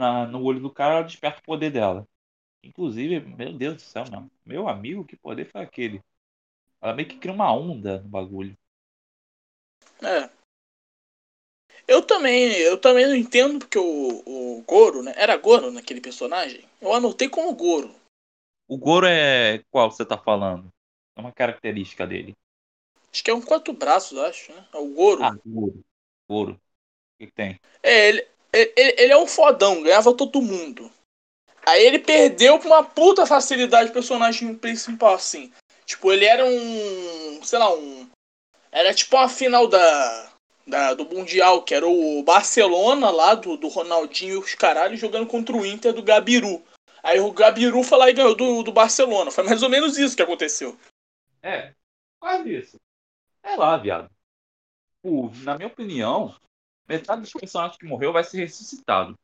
na, 0.00 0.26
no 0.26 0.42
olho 0.42 0.60
do 0.60 0.72
cara, 0.72 0.94
ela 0.94 1.02
desperta 1.02 1.40
o 1.40 1.44
poder 1.44 1.70
dela. 1.70 2.08
Inclusive, 2.62 3.20
meu 3.20 3.52
Deus 3.52 3.76
do 3.76 3.82
céu. 3.82 4.04
Meu 4.44 4.68
amigo, 4.68 5.04
que 5.04 5.16
poder 5.16 5.44
foi 5.50 5.60
aquele? 5.60 6.02
Ela 6.80 6.94
meio 6.94 7.08
que 7.08 7.18
cria 7.18 7.32
uma 7.32 7.52
onda 7.54 8.00
no 8.00 8.08
bagulho. 8.08 8.56
É. 10.02 10.30
Eu 11.86 12.02
também, 12.02 12.52
eu 12.52 12.80
também 12.80 13.06
não 13.06 13.14
entendo 13.14 13.58
porque 13.58 13.78
o, 13.78 14.22
o 14.26 14.62
Goro, 14.62 15.02
né? 15.02 15.12
Era 15.16 15.36
Goro 15.36 15.70
naquele 15.70 16.00
personagem? 16.00 16.64
Eu 16.80 16.92
anotei 16.92 17.28
como 17.28 17.54
Goro. 17.54 17.94
O 18.66 18.78
Goro 18.78 19.06
é 19.06 19.62
qual 19.70 19.90
você 19.90 20.04
tá 20.04 20.16
falando? 20.16 20.72
É 21.16 21.20
uma 21.20 21.32
característica 21.32 22.06
dele. 22.06 22.36
Acho 23.12 23.24
que 23.24 23.30
é 23.30 23.34
um 23.34 23.42
quatro 23.42 23.74
braços, 23.74 24.16
acho, 24.18 24.52
né? 24.52 24.66
É 24.72 24.78
o 24.78 24.94
Goro. 24.94 25.24
Ah, 25.24 25.36
Goro. 25.44 25.84
Goro. 26.28 26.52
O 26.52 27.26
que, 27.26 27.32
tem? 27.32 27.58
É, 27.82 28.08
ele, 28.08 28.29
ele, 28.52 28.94
ele 28.98 29.12
é 29.12 29.16
um 29.16 29.26
fodão, 29.26 29.82
ganhava 29.82 30.14
todo 30.14 30.42
mundo. 30.42 30.90
Aí 31.66 31.84
ele 31.84 31.98
perdeu 31.98 32.58
com 32.58 32.66
uma 32.68 32.82
puta 32.82 33.26
facilidade 33.26 33.90
o 33.90 33.92
personagem 33.92 34.54
principal, 34.54 35.14
assim. 35.14 35.52
Tipo, 35.84 36.12
ele 36.12 36.24
era 36.24 36.44
um. 36.44 37.40
sei 37.42 37.58
lá, 37.58 37.72
um. 37.74 38.08
Era 38.72 38.94
tipo 38.94 39.16
a 39.16 39.28
final 39.28 39.66
da, 39.66 40.32
da, 40.66 40.94
do 40.94 41.04
Mundial, 41.04 41.62
que 41.62 41.74
era 41.74 41.86
o 41.86 42.22
Barcelona 42.22 43.10
lá, 43.10 43.34
do, 43.34 43.56
do 43.56 43.68
Ronaldinho 43.68 44.34
e 44.34 44.38
os 44.38 44.54
caralhos, 44.54 45.00
jogando 45.00 45.26
contra 45.26 45.56
o 45.56 45.66
Inter 45.66 45.92
do 45.92 46.02
Gabiru. 46.02 46.62
Aí 47.02 47.18
o 47.18 47.32
Gabiru 47.32 47.82
foi 47.82 47.98
lá 47.98 48.10
e 48.10 48.14
ganhou 48.14 48.34
do, 48.34 48.62
do 48.62 48.72
Barcelona. 48.72 49.30
Foi 49.30 49.44
mais 49.44 49.62
ou 49.62 49.68
menos 49.68 49.98
isso 49.98 50.16
que 50.16 50.22
aconteceu. 50.22 50.78
É, 51.42 51.74
quase 52.18 52.54
isso. 52.54 52.80
É 53.42 53.56
lá, 53.56 53.76
viado. 53.76 54.10
Pô, 55.02 55.30
na 55.42 55.56
minha 55.56 55.68
opinião, 55.68 56.34
metade 56.90 57.22
dos 57.22 57.32
personagens 57.32 57.78
que 57.78 57.86
morreu 57.86 58.12
vai 58.12 58.24
ser 58.24 58.38
ressuscitado. 58.38 59.16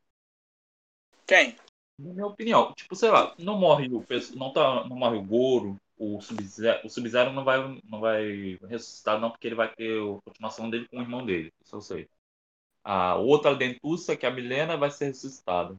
Quem? 1.25 1.55
Na 1.99 2.13
minha 2.13 2.25
opinião, 2.25 2.73
tipo, 2.73 2.95
sei 2.95 3.09
lá, 3.11 3.35
não 3.37 3.57
morre 3.57 3.87
o 3.87 4.05
não 4.35 4.53
tá, 4.53 4.85
não 4.85 4.95
morre 4.95 5.17
o 5.17 5.23
Goro, 5.23 5.77
o 5.97 6.21
Sub-Zero, 6.21 6.85
o 6.85 6.89
Sub-Zero 6.89 7.33
não 7.33 7.43
vai 7.43 7.81
não 7.83 7.99
vai 7.99 8.57
ressuscitar 8.69 9.19
não, 9.19 9.31
porque 9.31 9.47
ele 9.47 9.55
vai 9.55 9.73
ter 9.73 9.99
a 9.99 10.21
continuação 10.21 10.69
dele 10.69 10.87
com 10.87 10.97
o 10.97 11.01
irmão 11.01 11.25
dele, 11.25 11.51
isso 11.61 11.75
eu 11.75 11.81
sei. 11.81 12.07
A 12.83 13.15
outra 13.15 13.55
dentuça, 13.55 14.15
que 14.15 14.25
é 14.25 14.29
a 14.29 14.31
Milena, 14.31 14.77
vai 14.77 14.89
ser 14.91 15.07
ressuscitada. 15.07 15.75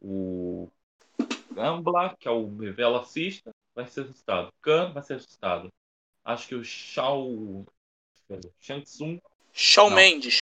O 0.00 0.70
Gambla, 1.52 2.16
que 2.18 2.26
é 2.26 2.30
o 2.30 2.48
velocista, 2.48 3.50
vai 3.74 3.86
ser 3.86 4.02
ressuscitado. 4.02 4.50
Khan 4.62 4.92
vai 4.92 5.02
ser 5.02 5.14
ressuscitado. 5.14 5.68
Acho 6.24 6.48
que 6.48 6.54
o 6.54 6.64
Shao 6.64 7.66
Shang 8.60 8.82
Tsung. 8.84 9.20
Shao 9.52 9.90
Mendes. 9.90 10.41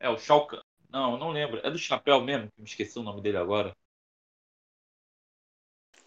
É, 0.00 0.08
o 0.08 0.18
Shao 0.18 0.46
Kahn. 0.46 0.62
Não, 0.88 1.16
não 1.16 1.30
lembro. 1.30 1.60
É 1.64 1.70
do 1.70 1.78
chapéu 1.78 2.20
mesmo, 2.20 2.50
que 2.50 2.60
me 2.60 2.66
esqueci 2.66 2.98
o 2.98 3.02
nome 3.02 3.20
dele 3.20 3.36
agora. 3.36 3.76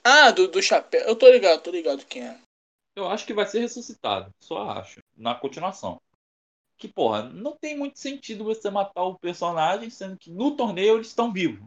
Ah, 0.03 0.31
do, 0.31 0.47
do 0.47 0.61
chapéu. 0.61 1.01
Eu 1.01 1.15
tô 1.15 1.29
ligado, 1.29 1.61
tô 1.61 1.71
ligado 1.71 2.05
quem 2.05 2.27
é. 2.27 2.39
Eu 2.95 3.07
acho 3.07 3.25
que 3.25 3.33
vai 3.33 3.45
ser 3.45 3.59
ressuscitado, 3.59 4.31
só 4.39 4.69
acho, 4.71 4.99
na 5.15 5.33
continuação. 5.33 6.01
Que, 6.77 6.87
porra, 6.87 7.23
não 7.23 7.55
tem 7.57 7.77
muito 7.77 7.97
sentido 7.97 8.43
você 8.43 8.69
matar 8.69 9.03
o 9.03 9.17
personagem, 9.17 9.89
sendo 9.89 10.17
que 10.17 10.29
no 10.29 10.55
torneio 10.55 10.95
eles 10.95 11.07
estão 11.07 11.31
vivos. 11.31 11.65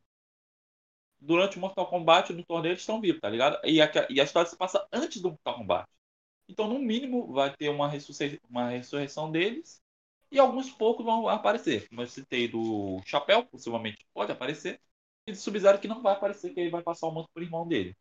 Durante 1.18 1.56
o 1.56 1.60
Mortal 1.60 1.88
Kombat, 1.88 2.32
no 2.32 2.44
torneio 2.44 2.72
eles 2.72 2.82
estão 2.82 3.00
vivos, 3.00 3.20
tá 3.20 3.28
ligado? 3.30 3.58
E 3.64 3.80
a, 3.80 3.90
e 4.10 4.20
a 4.20 4.24
história 4.24 4.48
se 4.48 4.56
passa 4.56 4.86
antes 4.92 5.20
do 5.20 5.30
Mortal 5.30 5.56
Kombat. 5.56 5.88
Então, 6.48 6.68
no 6.68 6.78
mínimo, 6.78 7.32
vai 7.32 7.54
ter 7.56 7.70
uma, 7.70 7.88
ressurrei 7.88 8.40
uma 8.48 8.68
ressurreição 8.68 9.32
deles. 9.32 9.82
E 10.30 10.38
alguns 10.38 10.70
poucos 10.70 11.04
vão 11.04 11.28
aparecer. 11.28 11.88
Como 11.88 12.02
eu 12.02 12.06
citei 12.06 12.48
do 12.48 13.00
Chapéu, 13.04 13.44
possivelmente 13.44 14.04
pode 14.12 14.32
aparecer. 14.32 14.80
E 15.26 15.32
do 15.32 15.38
Sub-Zero 15.38 15.78
que 15.78 15.88
não 15.88 16.02
vai 16.02 16.14
aparecer, 16.14 16.52
que 16.52 16.60
ele 16.60 16.70
vai 16.70 16.82
passar 16.82 17.06
o 17.06 17.12
manto 17.12 17.28
pro 17.32 17.42
irmão 17.42 17.66
dele. 17.66 17.96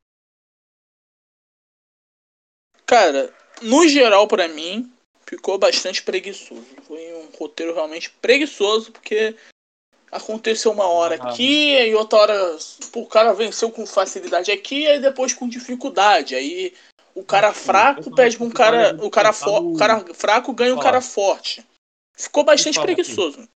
Cara, 2.86 3.34
no 3.62 3.88
geral, 3.88 4.28
para 4.28 4.48
mim, 4.48 4.92
ficou 5.26 5.58
bastante 5.58 6.04
preguiçoso. 6.04 6.66
Foi 6.84 7.14
um 7.16 7.30
roteiro 7.38 7.74
realmente 7.74 8.12
preguiçoso, 8.12 8.92
porque 8.92 9.36
aconteceu 10.12 10.72
uma 10.72 10.88
hora 10.88 11.18
ah, 11.20 11.30
aqui, 11.30 11.74
e 11.74 11.96
outra 11.96 12.20
hora 12.20 12.58
o 12.94 13.06
cara 13.08 13.34
venceu 13.34 13.72
com 13.72 13.86
facilidade 13.86 14.52
aqui, 14.52 14.88
e 14.88 15.00
depois 15.00 15.34
com 15.34 15.50
dificuldade. 15.50 16.36
Aí 16.36 16.74
o 17.16 17.24
cara 17.24 17.54
fraco 17.54 18.14
pede 18.14 18.38
pra 18.38 18.46
um 18.46 18.52
cara. 18.52 18.96
O 19.02 19.10
cara, 19.10 19.34
fo 19.34 19.50
o 19.50 19.78
cara 19.78 20.06
fraco 20.14 20.54
ganha 20.54 20.76
um 20.76 20.80
cara 20.80 21.02
forte. 21.02 21.66
Ficou 22.17 22.43
bastante 22.43 22.80
preguiçoso. 22.80 23.41
Aqui. 23.41 23.49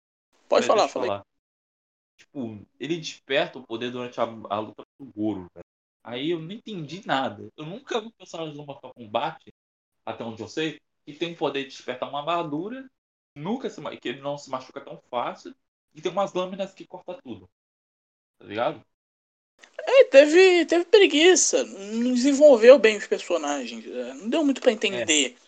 Pode 0.49 0.65
é, 0.65 0.67
falar, 0.67 0.87
falar. 0.87 1.25
Tipo, 2.17 2.65
ele 2.79 2.97
desperta 2.97 3.59
o 3.59 3.63
poder 3.63 3.91
durante 3.91 4.19
a, 4.19 4.23
a 4.23 4.59
luta 4.59 4.83
com 4.97 5.05
o 5.05 5.11
Goro, 5.11 5.47
velho. 5.53 5.65
Aí 6.03 6.31
eu 6.31 6.39
não 6.39 6.51
entendi 6.51 7.05
nada. 7.05 7.47
Eu 7.57 7.65
nunca 7.65 7.99
vi 7.99 8.07
um 8.07 8.11
personagem 8.11 8.55
do 8.55 8.65
Mortal 8.65 8.93
Kombat, 8.93 9.53
até 10.05 10.23
onde 10.23 10.41
eu 10.41 10.47
sei, 10.47 10.79
que 11.05 11.13
tem 11.13 11.33
o 11.33 11.37
poder 11.37 11.63
de 11.63 11.69
despertar 11.69 12.09
uma 12.09 12.19
armadura, 12.19 12.89
nunca 13.35 13.69
se, 13.69 13.81
que 13.97 14.07
ele 14.09 14.21
não 14.21 14.37
se 14.37 14.49
machuca 14.49 14.81
tão 14.81 15.01
fácil, 15.09 15.53
e 15.93 16.01
tem 16.01 16.11
umas 16.11 16.33
lâminas 16.33 16.73
que 16.73 16.87
corta 16.87 17.19
tudo. 17.21 17.49
Tá 18.39 18.45
ligado? 18.45 18.83
É, 19.79 20.03
teve, 20.05 20.65
teve 20.65 20.85
preguiça. 20.85 21.63
Não 21.65 22.13
desenvolveu 22.13 22.79
bem 22.79 22.97
os 22.97 23.07
personagens. 23.07 23.85
É, 23.85 24.13
não 24.13 24.29
deu 24.29 24.43
muito 24.43 24.61
para 24.61 24.71
entender. 24.71 25.35
É. 25.35 25.46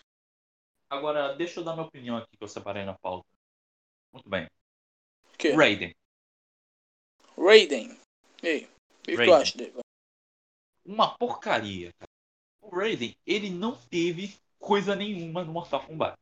Agora, 0.90 1.34
deixa 1.36 1.60
eu 1.60 1.64
dar 1.64 1.74
minha 1.74 1.86
opinião 1.86 2.16
aqui 2.16 2.36
que 2.36 2.42
eu 2.42 2.48
separei 2.48 2.84
na 2.84 2.98
pauta. 2.98 3.26
Muito 4.12 4.28
bem. 4.28 4.50
Que? 5.38 5.52
Raiden. 5.52 5.94
Raiden. 7.38 7.96
E 8.42 8.48
aí? 8.48 8.64
O 8.64 9.02
que 9.02 9.16
tu 9.16 9.32
acha 9.32 9.56
dele? 9.56 9.80
uma 10.90 11.16
porcaria. 11.16 11.94
O 12.60 12.68
Raiden, 12.74 13.16
ele 13.26 13.50
não 13.50 13.76
teve 13.76 14.36
coisa 14.58 14.96
nenhuma 14.96 15.44
no 15.44 15.52
Mortal 15.52 15.86
Kombat. 15.86 16.18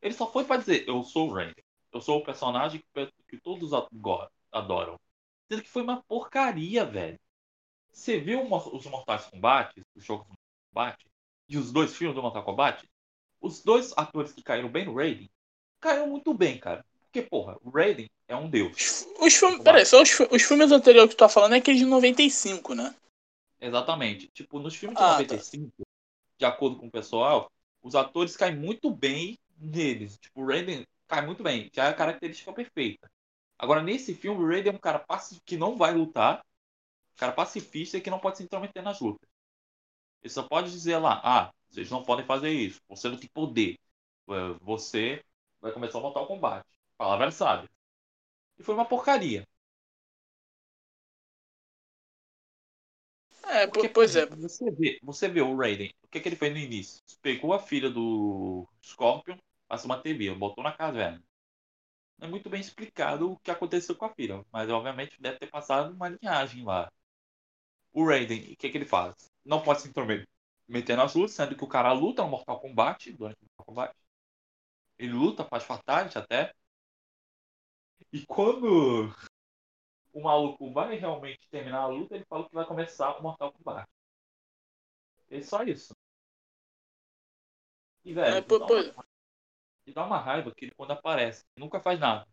Ele 0.00 0.14
só 0.14 0.30
foi 0.30 0.44
para 0.44 0.58
dizer, 0.58 0.88
eu 0.88 1.02
sou 1.02 1.28
o 1.28 1.34
Raiden. 1.34 1.64
Eu 1.92 2.00
sou 2.00 2.18
o 2.18 2.24
personagem 2.24 2.82
que, 2.94 3.12
que 3.28 3.40
todos 3.40 3.72
adoram. 4.52 4.98
Sendo 5.50 5.62
que 5.62 5.68
foi 5.68 5.82
uma 5.82 6.02
porcaria, 6.04 6.84
velho. 6.84 7.18
Você 7.90 8.18
viu 8.18 8.42
os 8.42 8.86
Mortais 8.86 9.26
Kombat, 9.26 9.82
os 9.94 10.04
jogos 10.04 10.26
do 10.26 10.30
Mortal 10.30 10.46
Kombat, 10.68 11.06
e 11.48 11.56
os 11.56 11.72
dois 11.72 11.96
filmes 11.96 12.14
do 12.14 12.22
Mortal 12.22 12.44
Kombat? 12.44 12.88
Os 13.40 13.62
dois 13.62 13.92
atores 13.96 14.32
que 14.32 14.42
caíram 14.42 14.68
bem 14.68 14.84
no 14.84 14.94
Raiden, 14.94 15.30
caíram 15.80 16.08
muito 16.08 16.32
bem, 16.34 16.58
cara. 16.58 16.84
Porque, 17.02 17.22
porra, 17.22 17.56
o 17.62 17.70
Raiden 17.70 18.10
é 18.28 18.36
um 18.36 18.48
deus. 18.48 19.06
Os 19.20 19.34
filmes, 19.34 19.62
peraí, 19.62 19.86
só 19.86 20.02
os, 20.02 20.10
os 20.30 20.42
filmes 20.42 20.70
anteriores 20.72 21.10
que 21.10 21.16
tu 21.16 21.20
tá 21.20 21.28
falando 21.28 21.54
é 21.54 21.58
aquele 21.58 21.78
de 21.78 21.84
95, 21.84 22.74
né? 22.74 22.94
Exatamente. 23.60 24.28
Tipo, 24.28 24.58
nos 24.58 24.74
filmes 24.74 24.98
de 24.98 25.04
ah, 25.04 25.12
95, 25.12 25.70
tá. 25.78 25.84
de 26.38 26.44
acordo 26.44 26.76
com 26.76 26.86
o 26.86 26.90
pessoal, 26.90 27.50
os 27.82 27.94
atores 27.94 28.36
caem 28.36 28.56
muito 28.56 28.90
bem 28.90 29.38
neles. 29.58 30.18
Tipo, 30.18 30.42
o 30.42 30.46
Raiden 30.46 30.86
cai 31.06 31.24
muito 31.24 31.42
bem, 31.42 31.70
já 31.72 31.84
é 31.84 31.88
a 31.88 31.94
característica 31.94 32.52
perfeita. 32.52 33.10
Agora, 33.58 33.82
nesse 33.82 34.14
filme, 34.14 34.42
o 34.42 34.46
Raiden 34.46 34.72
é 34.72 34.76
um 34.76 34.78
cara 34.78 35.04
que 35.44 35.56
não 35.56 35.76
vai 35.76 35.94
lutar, 35.94 36.44
um 37.14 37.16
cara 37.16 37.32
pacifista 37.32 37.96
e 37.96 38.00
que 38.00 38.10
não 38.10 38.18
pode 38.18 38.36
se 38.36 38.44
intrometer 38.44 38.82
nas 38.82 39.00
lutas. 39.00 39.28
Ele 40.22 40.32
só 40.32 40.42
pode 40.42 40.70
dizer 40.70 40.98
lá, 40.98 41.20
ah, 41.24 41.52
vocês 41.76 41.90
não 41.90 42.02
podem 42.02 42.24
fazer 42.24 42.50
isso, 42.50 42.80
você 42.88 43.08
não 43.08 43.18
tem 43.18 43.28
poder. 43.28 43.78
É, 44.28 44.32
você 44.62 45.22
vai 45.60 45.72
começar 45.72 45.98
a 45.98 46.00
montar 46.00 46.20
o 46.22 46.26
combate. 46.26 46.66
Palavra 46.96 47.30
sabe. 47.30 47.68
E 48.58 48.62
foi 48.62 48.74
uma 48.74 48.86
porcaria. 48.86 49.46
É, 53.44 53.66
Porque, 53.66 53.88
pois 53.88 54.16
é. 54.16 54.26
Você 54.26 54.70
vê, 54.70 54.98
você 55.02 55.28
vê 55.28 55.40
o 55.40 55.56
Raiden, 55.56 55.92
o 56.02 56.08
que, 56.08 56.20
que 56.20 56.28
ele 56.28 56.36
fez 56.36 56.52
no 56.52 56.58
início? 56.58 57.02
Pegou 57.22 57.52
a 57.52 57.58
filha 57.58 57.90
do 57.90 58.66
Scorpion, 58.82 59.36
passou 59.68 59.86
uma 59.90 60.00
TV, 60.02 60.34
botou 60.34 60.64
na 60.64 60.72
caverna. 60.72 61.22
Não 62.18 62.28
é 62.28 62.30
muito 62.30 62.50
bem 62.50 62.60
explicado 62.60 63.32
o 63.32 63.38
que 63.38 63.50
aconteceu 63.50 63.94
com 63.96 64.04
a 64.06 64.14
filha, 64.14 64.44
mas 64.52 64.70
obviamente 64.70 65.20
deve 65.20 65.38
ter 65.38 65.48
passado 65.48 65.94
uma 65.94 66.08
linhagem 66.10 66.64
lá. 66.64 66.90
O 67.92 68.04
Raiden, 68.06 68.52
o 68.52 68.56
que, 68.56 68.68
que 68.70 68.78
ele 68.78 68.84
faz? 68.86 69.14
Não 69.44 69.60
pode 69.62 69.80
se 69.82 69.88
intrometer 69.88 70.28
nas 70.68 71.14
lutas, 71.14 71.32
sendo 71.32 71.56
que 71.56 71.64
o 71.64 71.68
cara 71.68 71.92
luta 71.92 72.22
no 72.22 72.28
Mortal 72.28 72.60
Kombat, 72.60 73.12
durante 73.12 73.38
o 73.38 73.44
Mortal 73.44 73.66
Kombat. 73.66 73.96
Ele 74.98 75.12
luta, 75.12 75.44
faz 75.44 75.64
fatality 75.64 76.18
até. 76.18 76.52
E 78.12 78.24
quando 78.26 79.14
o 80.12 80.22
maluco 80.22 80.72
vai 80.72 80.96
realmente 80.96 81.48
terminar 81.50 81.80
a 81.80 81.86
luta, 81.86 82.14
ele 82.14 82.24
fala 82.24 82.48
que 82.48 82.54
vai 82.54 82.64
começar 82.66 83.16
o 83.18 83.22
Mortal 83.22 83.52
Kombat. 83.52 83.86
É 85.30 85.42
só 85.42 85.62
isso. 85.62 85.94
E, 88.04 88.14
velho, 88.14 88.44
pô, 88.44 88.58
dá, 88.58 88.66
uma, 88.66 89.06
dá 89.88 90.06
uma 90.06 90.18
raiva 90.18 90.54
que 90.54 90.64
ele 90.64 90.74
quando 90.76 90.92
aparece, 90.92 91.44
nunca 91.58 91.80
faz 91.80 91.98
nada. 91.98 92.26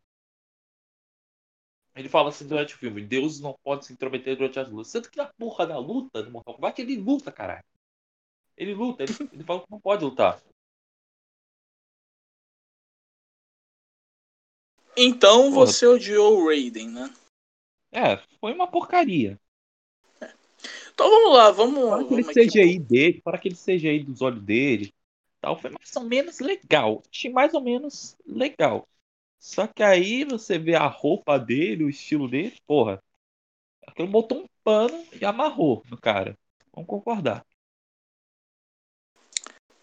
Ele 1.96 2.10
fala 2.10 2.30
assim 2.30 2.48
durante 2.48 2.76
o 2.76 2.78
filme, 2.78 3.06
Deus 3.06 3.40
não 3.40 3.56
pode 3.64 3.86
se 3.86 3.94
intrometer 3.94 4.36
durante 4.36 4.60
as 4.60 4.70
lutas. 4.70 4.88
Sendo 4.88 5.10
que 5.10 5.18
na 5.18 5.26
porra 5.26 5.66
da 5.68 5.78
luta 5.78 6.24
do 6.24 6.32
Mortal 6.32 6.56
Kombat, 6.56 6.82
ele 6.82 6.96
luta, 6.98 7.32
caralho. 7.32 7.66
Ele 8.58 8.74
luta, 8.74 9.04
ele, 9.04 9.14
ele 9.32 9.44
fala 9.44 9.62
que 9.62 9.72
não 9.72 9.80
pode 9.80 10.04
lutar. 10.04 10.42
Então 14.96 15.52
porra. 15.52 15.66
você 15.66 15.88
odiou 15.88 16.40
o 16.40 16.48
Raiden, 16.48 16.90
né? 16.90 17.14
É, 17.92 18.18
foi 18.40 18.54
uma 18.54 18.68
porcaria. 18.68 19.40
Então 20.94 21.10
vamos 21.10 21.36
lá, 21.36 21.52
vamos. 21.52 21.90
Para 21.90 22.02
aquele 22.02 22.22
vamos 22.22 22.36
CGI 22.36 22.62
aqui. 22.62 22.80
dele, 22.80 23.22
para 23.22 23.38
aquele 23.38 23.56
CGI 23.56 24.04
dos 24.04 24.22
olhos 24.22 24.44
dele, 24.44 24.94
tal, 25.42 25.60
foi 25.60 25.72
mais 25.72 25.96
ou 25.96 26.04
menos 26.04 26.40
legal. 26.40 27.04
Achei 27.12 27.32
mais 27.32 27.54
ou 27.54 27.62
menos 27.62 28.16
legal. 28.26 28.88
Só 29.40 29.68
que 29.68 29.84
aí 29.84 30.24
você 30.24 30.58
vê 30.58 30.76
a 30.76 30.88
roupa 30.88 31.38
dele, 31.38 31.84
o 31.84 31.90
estilo 31.90 32.30
dele, 32.30 32.56
porra. 32.66 33.04
Aquele 33.86 34.08
botou 34.08 34.44
um 34.44 34.48
pano 34.64 35.06
e 35.20 35.26
amarrou 35.26 35.84
no 35.90 35.98
cara. 35.98 36.38
Vamos 36.72 36.88
concordar. 36.88 37.46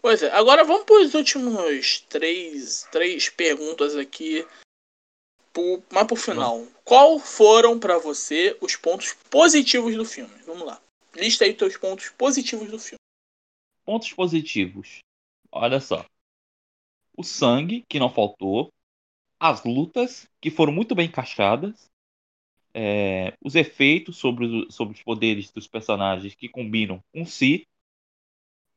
Pois 0.03 0.23
é, 0.23 0.31
agora 0.31 0.65
vamos 0.65 0.85
para 0.85 1.03
os 1.03 1.15
últimos 1.15 2.01
três, 2.09 2.89
três 2.91 3.29
perguntas 3.29 3.95
aqui, 3.97 4.47
por, 5.53 5.83
mas 5.91 6.07
por 6.07 6.17
final. 6.17 6.67
Qual 6.85 7.19
foram 7.19 7.79
para 7.79 7.99
você 7.99 8.57
os 8.61 8.77
pontos 8.77 9.13
positivos 9.31 9.95
do 9.95 10.05
filme? 10.05 10.35
Vamos 10.47 10.67
lá. 10.67 10.81
Lista 11.15 11.45
aí 11.45 11.53
teus 11.53 11.77
pontos 11.77 12.09
positivos 12.11 12.71
do 12.71 12.79
filme. 12.79 12.99
Pontos 13.85 14.13
positivos. 14.13 15.01
Olha 15.53 15.81
só. 15.81 16.05
O 17.17 17.23
sangue, 17.23 17.85
que 17.89 17.99
não 17.99 18.09
faltou. 18.09 18.73
As 19.39 19.65
lutas, 19.65 20.27
que 20.41 20.51
foram 20.51 20.73
muito 20.73 20.95
bem 20.95 21.07
encaixadas. 21.07 21.91
É, 22.73 23.35
os 23.45 23.55
efeitos 23.55 24.17
sobre, 24.17 24.71
sobre 24.71 24.95
os 24.97 25.03
poderes 25.03 25.51
dos 25.51 25.67
personagens 25.67 26.35
que 26.35 26.49
combinam 26.49 27.03
com 27.13 27.27
si. 27.27 27.67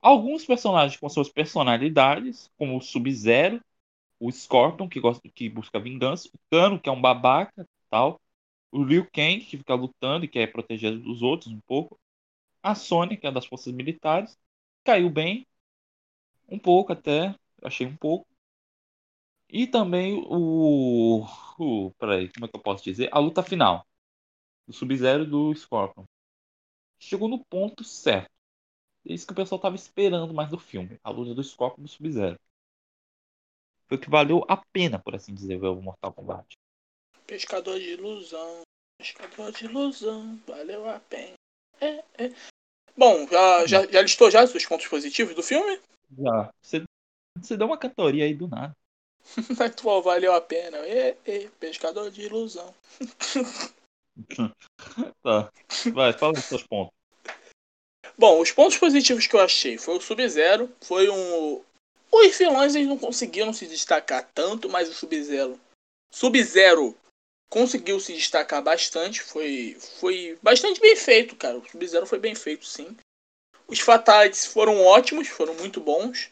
Alguns 0.04 0.46
personagens 0.46 1.00
com 1.00 1.10
suas 1.10 1.30
personalidades, 1.30 2.52
como 2.58 2.78
o 2.78 2.82
Sub-Zero, 2.82 3.62
o 4.20 4.32
Scorpion, 4.32 4.90
que, 4.90 5.00
gosta, 5.00 5.30
que 5.30 5.50
busca 5.50 5.80
vingança, 5.80 6.30
o 6.30 6.40
Kano, 6.52 6.80
que 6.82 6.90
é 6.90 6.92
um 6.92 7.02
babaca, 7.02 7.68
tal, 7.90 8.22
o 8.72 8.84
Liu 8.84 9.06
Kang, 9.12 9.40
que 9.46 9.58
fica 9.58 9.76
lutando 9.76 10.26
e 10.26 10.30
quer 10.30 10.52
proteger 10.52 10.94
os 11.08 11.22
outros 11.24 11.54
um 11.54 11.62
pouco, 11.62 12.00
a 12.64 12.76
Sônia, 12.76 13.18
que 13.18 13.28
é 13.28 13.32
das 13.32 13.46
forças 13.48 13.74
militares, 13.74 14.38
caiu 14.86 15.10
bem, 15.10 15.48
um 16.48 16.58
pouco 16.58 16.94
até, 16.94 17.36
achei 17.64 17.86
um 17.86 17.98
pouco. 17.98 18.26
E 19.50 19.68
também 19.68 20.22
o, 20.28 21.26
o 21.60 21.92
peraí, 22.00 22.32
como 22.34 22.46
é 22.46 22.50
que 22.50 22.56
eu 22.58 22.62
posso 22.62 22.84
dizer? 22.84 23.10
A 23.12 23.20
luta 23.20 23.44
final 23.44 23.86
do 24.68 24.74
Sub-Zero 24.74 25.26
do 25.26 25.56
Scorpion. 25.56 26.06
Chegou 27.00 27.30
no 27.30 27.46
ponto 27.46 27.84
certo. 27.84 28.33
É 29.06 29.14
isso 29.14 29.28
que 29.28 29.34
o 29.34 29.36
pessoal 29.36 29.58
estava 29.58 29.76
esperando 29.76 30.34
mais 30.34 30.50
do 30.50 30.58
filme. 30.58 31.00
A 31.04 31.10
luta 31.10 31.34
do 31.34 31.44
Scorpion 31.44 31.84
do 31.84 31.90
Sub-Zero. 31.90 32.40
Foi 33.88 33.98
o 33.98 34.02
que 34.02 34.10
valeu 34.10 34.46
a 34.48 34.58
pena, 34.58 34.98
por 34.98 35.14
assim 35.16 35.34
dizer, 35.34 35.60
ver 35.60 35.68
o 35.68 35.82
Mortal 35.82 36.14
Kombat. 36.14 36.58
Pescador 37.28 37.80
de 37.80 37.92
ilusão. 37.92 38.62
Pescador 38.98 39.52
de 39.52 39.66
ilusão. 39.66 40.40
Valeu 40.48 40.90
a 40.90 41.00
pena. 41.00 41.34
É, 41.82 42.04
é. 42.18 42.34
Bom, 42.96 43.28
já, 43.28 43.66
já, 43.66 43.88
já 43.88 44.02
listou 44.02 44.32
já 44.32 44.44
os 44.44 44.66
pontos 44.66 44.88
positivos 44.88 45.36
do 45.36 45.44
filme? 45.44 45.80
Já. 46.18 46.54
Você, 46.62 46.84
você 47.38 47.58
deu 47.58 47.68
uma 47.68 47.78
cantoria 47.78 48.26
aí 48.26 48.34
do 48.34 48.48
nada. 48.48 48.76
Mas 49.58 49.76
tu 49.76 50.02
valeu 50.02 50.34
a 50.34 50.42
pena. 50.42 50.78
É, 50.78 51.18
é, 51.26 51.48
pescador 51.60 52.10
de 52.10 52.22
ilusão. 52.22 52.74
tá. 55.22 55.52
Vai, 55.94 56.14
fala 56.14 56.34
os 56.38 56.46
seus 56.46 56.64
pontos. 56.64 57.03
Bom, 58.18 58.40
os 58.42 58.52
pontos 58.52 58.78
positivos 58.78 59.28
que 59.28 59.36
eu 59.36 59.40
achei 59.40 59.78
foi 59.78 59.98
o 59.98 60.02
Sub-Zero, 60.02 60.72
foi 60.82 61.10
um. 61.10 61.62
Os 62.12 62.38
vilões 62.38 62.76
eles 62.76 62.88
não 62.88 62.98
conseguiram 62.98 63.52
se 63.52 63.66
destacar 63.66 64.30
tanto, 64.34 64.70
mas 64.70 64.88
o 64.90 64.94
Sub-Zero. 64.94 65.60
Sub-Zero 66.14 66.96
conseguiu 67.50 68.00
se 68.00 68.14
destacar 68.14 68.62
bastante, 68.62 69.22
foi, 69.22 69.78
foi 70.00 70.38
bastante 70.42 70.80
bem 70.80 70.96
feito, 70.96 71.36
cara. 71.36 71.58
O 71.58 71.70
Sub-Zero 71.70 72.06
foi 72.06 72.20
bem 72.20 72.36
feito, 72.36 72.66
sim. 72.66 72.96
Os 73.68 73.80
Fatalities 73.80 74.46
foram 74.46 74.82
ótimos, 74.82 75.28
foram 75.28 75.56
muito 75.56 75.82
bons. 75.82 76.30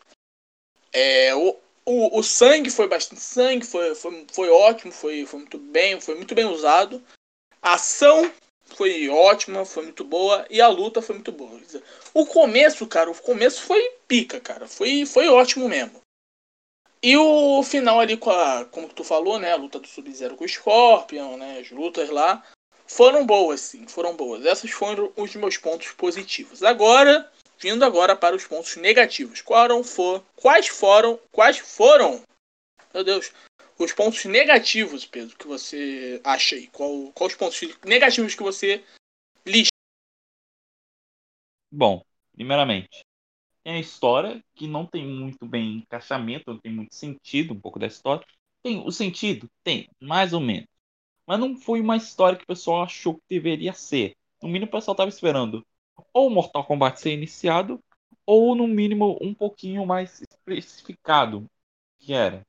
É, 0.94 1.34
o, 1.34 1.58
o, 1.86 2.20
o 2.20 2.24
sangue 2.24 2.70
foi 2.70 2.88
bastante 2.88 3.22
sangue, 3.22 3.66
foi, 3.66 3.96
foi, 3.96 4.26
foi 4.32 4.50
ótimo, 4.50 4.92
foi, 4.92 5.26
foi 5.26 5.40
muito 5.40 5.58
bem, 5.58 6.00
foi 6.00 6.16
muito 6.16 6.36
bem 6.36 6.46
usado. 6.46 7.04
A 7.62 7.74
ação 7.74 8.32
foi 8.76 9.10
ótima, 9.10 9.66
foi 9.66 9.84
muito 9.84 10.04
boa 10.04 10.46
e 10.50 10.62
a 10.62 10.68
luta 10.68 11.02
foi 11.02 11.16
muito 11.16 11.32
boa. 11.32 11.60
O 12.14 12.26
começo, 12.26 12.86
cara, 12.88 13.10
o 13.10 13.16
começo 13.16 13.62
foi 13.62 13.82
pica, 14.08 14.40
cara, 14.40 14.68
foi, 14.68 15.06
foi 15.06 15.28
ótimo 15.28 15.70
mesmo. 15.70 16.02
E 17.04 17.18
o 17.18 17.64
final 17.64 18.00
ali 18.00 18.16
com 18.16 18.30
a, 18.30 18.66
como 18.66 18.88
tu 18.88 19.04
falou, 19.04 19.40
né, 19.40 19.52
a 19.52 19.56
luta 19.56 19.80
do 19.80 19.88
Sub-Zero 19.88 20.36
com 20.36 20.46
o 20.46 20.50
Scorpion, 20.50 21.36
né, 21.36 21.60
as 21.60 21.72
lutas 21.72 22.10
lá, 22.10 22.44
foram 22.86 23.26
boas, 23.26 23.62
sim, 23.62 23.88
foram 23.88 24.16
boas. 24.16 24.46
Essas 24.46 24.70
foram 24.70 25.12
os 25.16 25.34
meus 25.36 25.58
pontos 25.58 25.92
positivos. 25.94 26.62
Agora, 26.62 27.32
vindo 27.58 27.86
agora 27.86 28.16
para 28.16 28.36
os 28.36 28.46
pontos 28.46 28.76
negativos. 28.76 29.42
Quais 29.42 29.90
foram, 29.90 30.24
quais 30.36 30.68
foram, 30.68 31.20
quais 31.32 31.58
foram, 31.58 32.22
meu 32.94 33.04
Deus, 33.04 33.32
os 33.84 33.94
pontos 33.94 34.26
negativos, 34.26 35.06
Pedro, 35.06 35.38
que 35.38 35.48
você 35.48 36.22
acha 36.24 36.56
aí? 36.56 36.68
Qual, 36.68 37.12
quais 37.14 37.34
os 37.34 37.38
pontos 37.38 37.60
negativos 37.86 38.36
que 38.36 38.44
você 38.44 38.84
lista? 39.46 39.72
Bom, 41.72 42.04
primeiramente, 42.34 43.02
tem 43.64 43.74
a 43.74 43.80
história 43.80 44.44
que 44.56 44.68
não 44.68 44.86
tem 44.86 45.06
muito 45.06 45.46
bem 45.46 45.78
encaixamento, 45.78 46.52
não 46.52 46.60
tem 46.60 46.74
muito 46.74 46.96
sentido 46.96 47.54
um 47.54 47.60
pouco 47.60 47.80
da 47.80 47.88
história. 47.88 48.26
Tem 48.62 48.80
o 48.86 48.92
sentido? 48.92 49.50
Tem, 49.64 49.90
mais 50.00 50.34
ou 50.34 50.40
menos. 50.40 50.68
Mas 51.26 51.40
não 51.40 51.56
foi 51.56 51.80
uma 51.80 51.98
história 51.98 52.38
que 52.38 52.44
o 52.44 52.48
pessoal 52.48 52.84
achou 52.84 53.16
que 53.16 53.22
deveria 53.30 53.74
ser. 53.74 54.16
No 54.42 54.50
mínimo 54.50 54.70
o 54.70 54.72
pessoal 54.72 54.94
estava 54.94 55.10
esperando 55.10 55.66
ou 56.14 56.30
Mortal 56.30 56.66
Kombat 56.66 57.00
ser 57.00 57.14
iniciado, 57.14 57.80
ou 58.26 58.56
no 58.56 58.68
mínimo 58.68 59.18
um 59.22 59.34
pouquinho 59.34 59.86
mais 59.86 60.22
especificado 60.22 61.46
que 62.00 62.14
era 62.14 62.46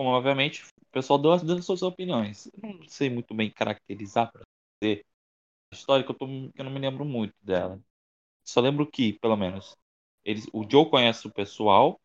como 0.00 0.12
obviamente 0.12 0.64
o 0.64 0.86
pessoal 0.92 1.18
deu 1.18 1.30
as 1.32 1.42
suas 1.66 1.82
opiniões. 1.82 2.46
Eu 2.62 2.72
não 2.74 2.88
sei 2.88 3.10
muito 3.10 3.34
bem 3.34 3.50
caracterizar 3.50 4.32
para 4.32 4.44
dizer 4.80 5.04
a 5.70 5.76
história 5.76 6.04
que 6.04 6.10
eu, 6.10 6.14
tô, 6.16 6.26
que 6.26 6.60
eu 6.60 6.64
não 6.64 6.72
me 6.72 6.80
lembro 6.80 7.04
muito 7.04 7.34
dela. 7.42 7.78
Só 8.44 8.60
lembro 8.60 8.86
que, 8.90 9.14
pelo 9.20 9.36
menos, 9.36 9.76
eles, 10.24 10.46
o 10.52 10.66
Joe 10.70 10.90
conhece 10.90 11.26
o 11.26 11.32
pessoal, 11.32 12.00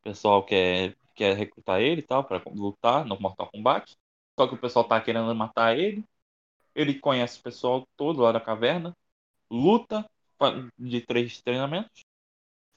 o 0.00 0.02
pessoal 0.04 0.44
quer, 0.44 0.96
quer 1.14 1.36
recrutar 1.36 1.80
ele 1.80 2.02
e 2.02 2.06
tal 2.06 2.24
para 2.24 2.42
lutar 2.54 3.04
no 3.04 3.20
Mortal 3.20 3.50
Kombat. 3.50 3.96
Só 4.38 4.48
que 4.48 4.54
o 4.54 4.58
pessoal 4.60 4.86
tá 4.86 5.00
querendo 5.00 5.34
matar 5.34 5.78
ele. 5.78 6.04
Ele 6.74 7.00
conhece 7.00 7.40
o 7.40 7.42
pessoal 7.42 7.88
todo 7.96 8.22
lá 8.22 8.32
da 8.32 8.40
caverna, 8.40 8.96
luta 9.50 10.08
de 10.78 11.00
três 11.00 11.42
treinamentos, 11.42 12.04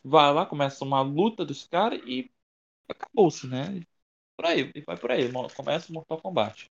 vai 0.03 0.33
lá, 0.33 0.45
começa 0.45 0.85
uma 0.85 1.01
luta 1.01 1.45
dos 1.45 1.67
caras 1.67 2.01
e 2.05 2.31
acabou-se, 2.89 3.47
né? 3.47 3.81
Por 4.37 4.45
aí, 4.45 4.71
e 4.73 4.81
vai 4.81 4.95
por 4.95 5.11
aí. 5.11 5.29
Começa 5.55 5.89
o 5.89 5.93
Mortal 5.93 6.21
Kombat. 6.21 6.69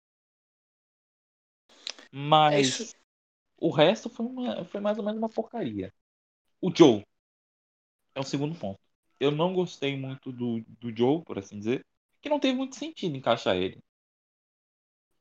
Mas 2.12 2.94
é 2.94 3.04
o 3.58 3.70
resto 3.72 4.10
foi, 4.10 4.26
uma, 4.26 4.66
foi 4.66 4.82
mais 4.82 4.98
ou 4.98 5.06
menos 5.06 5.18
uma 5.18 5.30
porcaria. 5.30 5.94
O 6.62 6.70
Joe 6.76 7.06
é 8.14 8.20
o 8.20 8.24
segundo 8.24 8.60
ponto. 8.60 8.80
Eu 9.20 9.32
não 9.32 9.54
gostei 9.54 9.96
muito 9.96 10.34
do, 10.34 10.62
do 10.68 10.96
Joe, 10.96 11.24
por 11.24 11.40
assim 11.40 11.58
dizer, 11.58 11.86
que 12.22 12.28
não 12.28 12.42
teve 12.42 12.56
muito 12.58 12.76
sentido 12.76 13.16
encaixar 13.16 13.56
ele. 13.56 13.80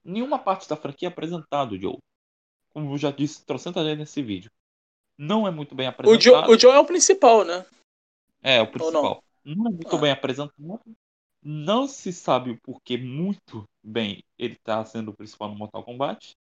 Nenhuma 0.05 0.41
parte 0.41 0.69
da 0.69 0.77
franquia 0.77 1.07
é 1.07 1.11
apresentado 1.11 1.73
o 1.73 1.81
Joe. 1.81 1.99
Como 2.71 2.93
eu 2.93 2.99
já 2.99 3.13
disse 3.13 3.47
trocentas 3.47 3.85
vezes 3.85 3.99
nesse 3.99 4.21
vídeo. 4.21 4.51
Não 5.17 5.47
é 5.47 5.53
muito 5.53 5.75
bem 5.75 5.87
apresentado. 5.87 6.19
O 6.19 6.21
Joe, 6.21 6.57
o 6.57 6.59
Joe 6.59 6.73
é 6.73 6.81
o 6.81 6.85
principal, 6.85 7.45
né? 7.45 7.65
É, 8.43 8.61
o 8.61 8.67
principal. 8.67 9.23
Não? 9.45 9.55
não? 9.55 9.67
é 9.69 9.75
muito 9.75 9.97
ah. 9.97 10.01
bem 10.01 10.11
apresentado. 10.11 10.53
Não 11.43 11.89
se 11.89 12.13
sabe 12.13 12.51
o 12.51 12.61
porquê 12.61 12.97
muito 12.97 13.69
bem 13.83 14.23
ele 14.39 14.55
está 14.55 14.85
sendo 14.85 15.11
o 15.11 15.17
principal 15.17 15.49
no 15.49 15.57
Mortal 15.57 15.85
Kombat. 15.85 16.37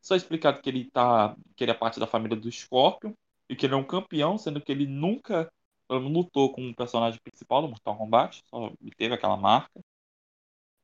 Só 0.00 0.16
explicado 0.16 0.60
que 0.60 0.68
ele 0.68 0.90
tá. 0.90 1.36
que 1.56 1.64
ele 1.64 1.70
é 1.72 1.74
parte 1.74 2.00
da 2.00 2.06
família 2.06 2.36
do 2.36 2.50
Scorpion 2.50 3.14
e 3.48 3.56
que 3.56 3.66
ele 3.66 3.74
é 3.74 3.76
um 3.76 3.86
campeão, 3.86 4.38
sendo 4.38 4.60
que 4.60 4.72
ele 4.72 4.86
nunca 4.86 5.50
lutou 5.90 6.52
com 6.52 6.68
o 6.68 6.74
personagem 6.74 7.20
principal 7.22 7.62
do 7.62 7.68
Mortal 7.68 7.96
Kombat, 7.96 8.42
só 8.46 8.72
teve 8.96 9.14
aquela 9.14 9.36
marca. 9.36 9.80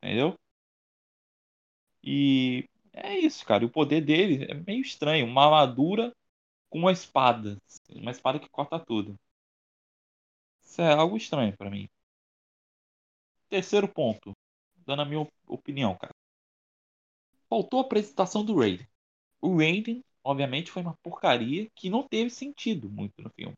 Entendeu? 0.03 0.39
E 2.03 2.69
é 2.93 3.19
isso, 3.19 3.45
cara. 3.47 3.65
O 3.65 3.71
poder 3.71 4.01
dele 4.03 4.45
é 4.51 4.55
meio 4.55 4.83
estranho. 4.83 5.27
Uma 5.27 5.45
armadura 5.45 6.15
com 6.71 6.79
uma 6.79 6.93
espada. 6.93 7.59
Uma 7.91 8.11
espada 8.11 8.39
que 8.41 8.49
corta 8.49 8.79
tudo. 8.79 9.19
Isso 10.63 10.81
é 10.81 10.93
algo 10.95 11.17
estranho 11.17 11.55
para 11.57 11.71
mim. 11.71 11.89
Terceiro 13.51 13.87
ponto, 13.89 14.33
dando 14.87 15.03
a 15.03 15.05
minha 15.05 15.29
opinião, 15.47 15.95
cara. 15.97 16.15
Faltou 17.51 17.81
a 17.81 17.83
apresentação 17.83 18.45
do 18.45 18.59
Raiden. 18.59 18.89
O 19.41 19.57
Raiden, 19.59 20.05
obviamente, 20.25 20.71
foi 20.71 20.83
uma 20.83 20.97
porcaria 21.03 21.69
que 21.75 21.91
não 21.91 22.07
teve 22.07 22.31
sentido 22.31 22.89
muito 22.91 23.23
no 23.23 23.31
filme. 23.31 23.57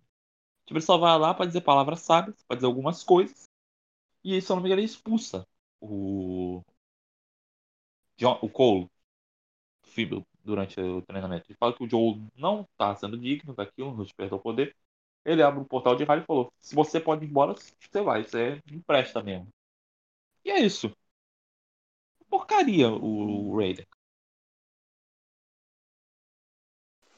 Tipo, 0.67 0.79
ele 0.79 0.83
só 0.87 0.99
vai 0.99 1.19
lá 1.19 1.35
para 1.35 1.47
dizer 1.47 1.63
palavras 1.63 2.01
sábias, 2.01 2.43
para 2.45 2.57
dizer 2.57 2.67
algumas 2.67 3.05
coisas. 3.05 3.49
E 4.25 4.35
aí, 4.35 4.43
se 4.43 4.51
eu 4.53 4.57
não 4.57 4.63
me 4.63 4.69
engano, 4.69 4.81
ele 4.81 4.87
expulsa 4.87 5.47
o. 5.81 6.63
John, 8.17 8.39
o 8.43 8.49
Cole 8.49 8.89
durante 10.45 10.81
o 10.81 11.03
treinamento. 11.03 11.47
Ele 11.49 11.57
fala 11.59 11.73
que 11.75 11.85
o 11.85 11.89
Joe 11.89 12.21
não 12.37 12.63
está 12.63 12.95
sendo 12.97 13.19
digno 13.19 13.55
daquilo, 13.55 13.95
não 13.95 14.05
despertou 14.05 14.39
o 14.39 14.43
poder. 14.43 14.75
Ele 15.25 15.43
abre 15.43 15.61
o 15.61 15.65
portal 15.65 15.95
de 15.97 16.05
raio 16.05 16.23
e 16.23 16.27
falou: 16.27 16.53
se 16.61 16.75
você 16.75 17.01
pode 17.01 17.25
ir 17.25 17.29
embora, 17.29 17.55
você 17.55 18.03
vai, 18.03 18.25
você 18.25 18.61
empresta 18.71 19.23
mesmo. 19.23 19.49
E 20.45 20.51
é 20.51 20.61
isso. 20.61 20.95
Porcaria 22.29 22.89
o, 22.89 23.57
Raider. 23.57 23.87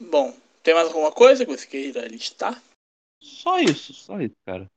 Bom, 0.00 0.36
tem 0.62 0.74
mais 0.74 0.88
alguma 0.88 1.12
coisa 1.12 1.44
que 1.44 1.56
você 1.56 1.66
queira 1.66 2.06
listar? 2.08 2.62
Só 3.20 3.58
isso, 3.58 3.94
só 3.94 4.20
isso, 4.20 4.34
cara. 4.44 4.70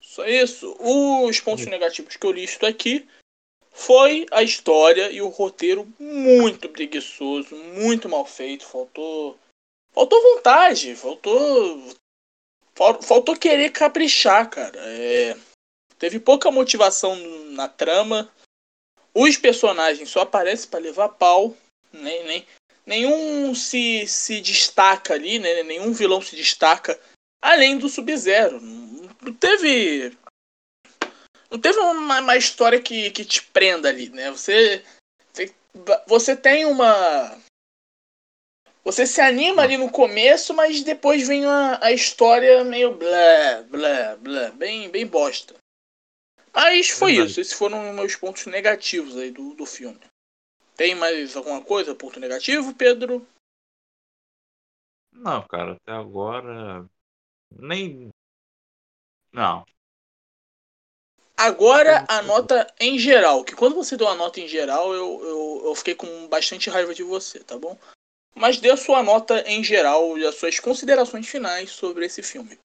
Só 0.00 0.24
isso. 0.26 0.74
Os 0.80 1.40
pontos 1.40 1.66
negativos 1.66 2.16
que 2.16 2.26
eu 2.26 2.32
listo 2.32 2.66
aqui 2.66 3.08
foi 3.70 4.26
a 4.30 4.42
história 4.42 5.10
e 5.10 5.20
o 5.20 5.28
roteiro 5.28 5.86
muito 5.98 6.68
preguiçoso, 6.68 7.54
muito 7.56 8.08
mal 8.08 8.24
feito. 8.24 8.66
Faltou. 8.66 9.38
Faltou 9.92 10.22
vontade, 10.34 10.96
faltou. 10.96 11.94
Faltou 13.02 13.36
querer 13.36 13.70
caprichar, 13.70 14.50
cara. 14.50 14.78
É... 14.78 15.36
Teve 15.98 16.18
pouca 16.20 16.50
motivação 16.50 17.16
na 17.50 17.68
trama. 17.68 18.30
Os 19.14 19.36
personagens 19.36 20.10
só 20.10 20.22
aparecem 20.22 20.68
para 20.68 20.80
levar 20.80 21.08
pau. 21.10 21.56
Nem, 21.92 22.24
nem, 22.24 22.46
nenhum 22.84 23.54
se, 23.54 24.06
se 24.06 24.40
destaca 24.40 25.14
ali, 25.14 25.38
né? 25.38 25.62
Nenhum 25.62 25.92
vilão 25.92 26.20
se 26.20 26.34
destaca 26.34 26.98
além 27.40 27.78
do 27.78 27.88
Sub-Zero. 27.88 28.60
Não 28.60 29.32
teve. 29.32 30.16
Não 31.50 31.58
teve 31.58 31.78
uma, 31.78 32.20
uma, 32.20 32.36
história 32.36 32.80
que, 32.80 33.10
que 33.10 33.24
te 33.24 33.42
prenda 33.42 33.88
ali, 33.88 34.08
né? 34.08 34.30
Você. 34.30 34.84
Você 36.06 36.36
tem 36.36 36.64
uma. 36.64 37.38
Você 38.84 39.06
se 39.06 39.20
anima 39.20 39.62
ali 39.62 39.76
no 39.76 39.90
começo, 39.90 40.52
mas 40.52 40.82
depois 40.82 41.26
vem 41.26 41.46
a, 41.46 41.78
a 41.82 41.92
história 41.92 42.62
meio 42.64 42.94
blá, 42.94 43.62
blá, 43.68 44.16
blá, 44.16 44.50
bem, 44.50 44.90
bem 44.90 45.06
bosta. 45.06 45.54
Mas 46.54 46.90
foi 46.90 47.12
Verdade. 47.12 47.30
isso. 47.30 47.40
Esses 47.40 47.52
foram 47.52 47.92
meus 47.92 48.14
pontos 48.14 48.46
negativos 48.46 49.16
aí 49.16 49.30
do, 49.30 49.54
do 49.54 49.66
filme. 49.66 50.00
Tem 50.76 50.94
mais 50.94 51.36
alguma 51.36 51.62
coisa, 51.62 51.94
ponto 51.94 52.20
negativo, 52.20 52.74
Pedro? 52.74 53.26
Não, 55.12 55.46
cara, 55.46 55.72
até 55.72 55.92
agora. 55.92 56.88
Nem. 57.50 58.10
Não. 59.32 59.64
Agora 61.36 62.04
a 62.08 62.22
nota 62.22 62.72
em 62.78 62.96
geral, 62.98 63.44
que 63.44 63.56
quando 63.56 63.74
você 63.74 63.96
deu 63.96 64.06
a 64.06 64.14
nota 64.14 64.40
em 64.40 64.46
geral, 64.46 64.92
eu, 64.94 65.20
eu, 65.24 65.62
eu 65.66 65.74
fiquei 65.74 65.94
com 65.94 66.28
bastante 66.28 66.70
raiva 66.70 66.94
de 66.94 67.02
você, 67.02 67.40
tá 67.40 67.58
bom? 67.58 67.76
Mas 68.34 68.58
dê 68.58 68.70
a 68.70 68.76
sua 68.76 69.02
nota 69.02 69.40
em 69.42 69.62
geral 69.62 70.16
e 70.16 70.24
as 70.24 70.36
suas 70.36 70.60
considerações 70.60 71.28
finais 71.28 71.70
sobre 71.70 72.06
esse 72.06 72.22
filme. 72.22 72.58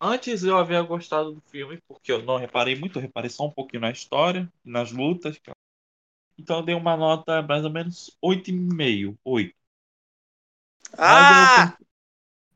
Antes 0.00 0.44
eu 0.44 0.56
havia 0.56 0.80
gostado 0.82 1.32
do 1.32 1.40
filme, 1.40 1.82
porque 1.88 2.12
eu 2.12 2.22
não 2.22 2.36
reparei 2.36 2.76
muito, 2.76 2.98
eu 2.98 3.02
reparei 3.02 3.28
só 3.28 3.46
um 3.46 3.50
pouquinho 3.50 3.80
na 3.80 3.90
história, 3.90 4.50
nas 4.64 4.92
lutas. 4.92 5.40
Então 6.38 6.58
eu 6.58 6.62
dei 6.62 6.74
uma 6.74 6.96
nota 6.96 7.42
mais 7.42 7.64
ou 7.64 7.70
menos 7.70 8.16
8,5, 8.22 9.18
8. 9.24 9.54
Ah! 10.96 11.16
Mas 11.16 11.28
eu, 11.78 11.86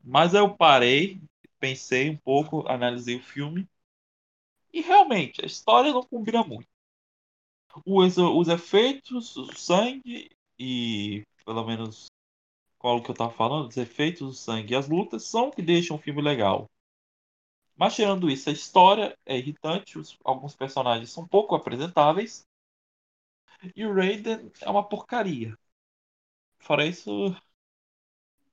mas 0.03 0.33
eu 0.33 0.55
parei, 0.55 1.21
pensei 1.59 2.09
um 2.09 2.17
pouco, 2.17 2.65
analisei 2.67 3.17
o 3.17 3.23
filme. 3.23 3.67
E 4.71 4.81
realmente, 4.81 5.43
a 5.43 5.45
história 5.45 5.91
não 5.91 6.03
combina 6.03 6.43
muito. 6.43 6.67
Os, 7.85 8.17
os 8.17 8.47
efeitos, 8.47 9.35
o 9.35 9.53
sangue 9.53 10.29
e, 10.57 11.25
pelo 11.45 11.65
menos, 11.65 12.05
qual 12.77 13.01
que 13.01 13.11
eu 13.11 13.15
tava 13.15 13.31
falando, 13.31 13.67
os 13.67 13.77
efeitos, 13.77 14.21
o 14.21 14.33
sangue 14.33 14.73
e 14.73 14.75
as 14.75 14.87
lutas 14.87 15.23
são 15.23 15.47
o 15.47 15.51
que 15.51 15.61
deixam 15.61 15.97
o 15.97 15.99
filme 15.99 16.21
legal. 16.21 16.69
Mas 17.75 17.95
tirando 17.95 18.29
isso, 18.29 18.49
a 18.49 18.53
história 18.53 19.17
é 19.25 19.37
irritante, 19.37 19.97
os, 19.97 20.17
alguns 20.23 20.55
personagens 20.55 21.11
são 21.11 21.27
pouco 21.27 21.55
apresentáveis. 21.55 22.45
E 23.75 23.85
o 23.85 23.93
Raiden 23.93 24.51
é 24.61 24.69
uma 24.69 24.87
porcaria. 24.87 25.57
Fora 26.59 26.85
isso. 26.85 27.35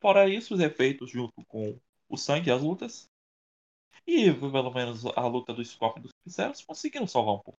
Fora 0.01 0.29
isso, 0.29 0.55
os 0.55 0.61
efeitos 0.61 1.11
junto 1.11 1.45
com 1.47 1.79
o 2.09 2.17
sangue 2.17 2.49
e 2.49 2.53
as 2.53 2.63
lutas. 2.63 3.09
E 4.07 4.33
pelo 4.33 4.73
menos 4.73 5.05
a 5.05 5.27
luta 5.27 5.53
do 5.53 5.65
Scorpion 5.65 6.01
e 6.01 6.03
dos 6.05 6.13
Pincéis 6.25 6.65
conseguiram 6.65 7.07
salvar 7.07 7.35
um 7.35 7.41
pouco. 7.41 7.59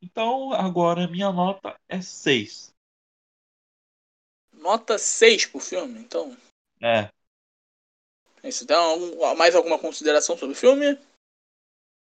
Então 0.00 0.52
agora 0.52 1.06
minha 1.06 1.30
nota 1.30 1.78
é 1.88 2.00
6. 2.00 2.74
Nota 4.52 4.98
6 4.98 5.46
pro 5.46 5.60
filme, 5.60 6.00
então? 6.00 6.36
É. 6.80 7.10
Isso 8.42 8.66
dá 8.66 8.76
mais 9.36 9.54
alguma 9.54 9.78
consideração 9.78 10.36
sobre 10.36 10.54
o 10.54 10.58
filme? 10.58 10.98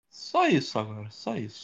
Só 0.09 0.47
isso 0.47 0.79
agora, 0.79 1.11
só 1.11 1.37
isso. 1.37 1.63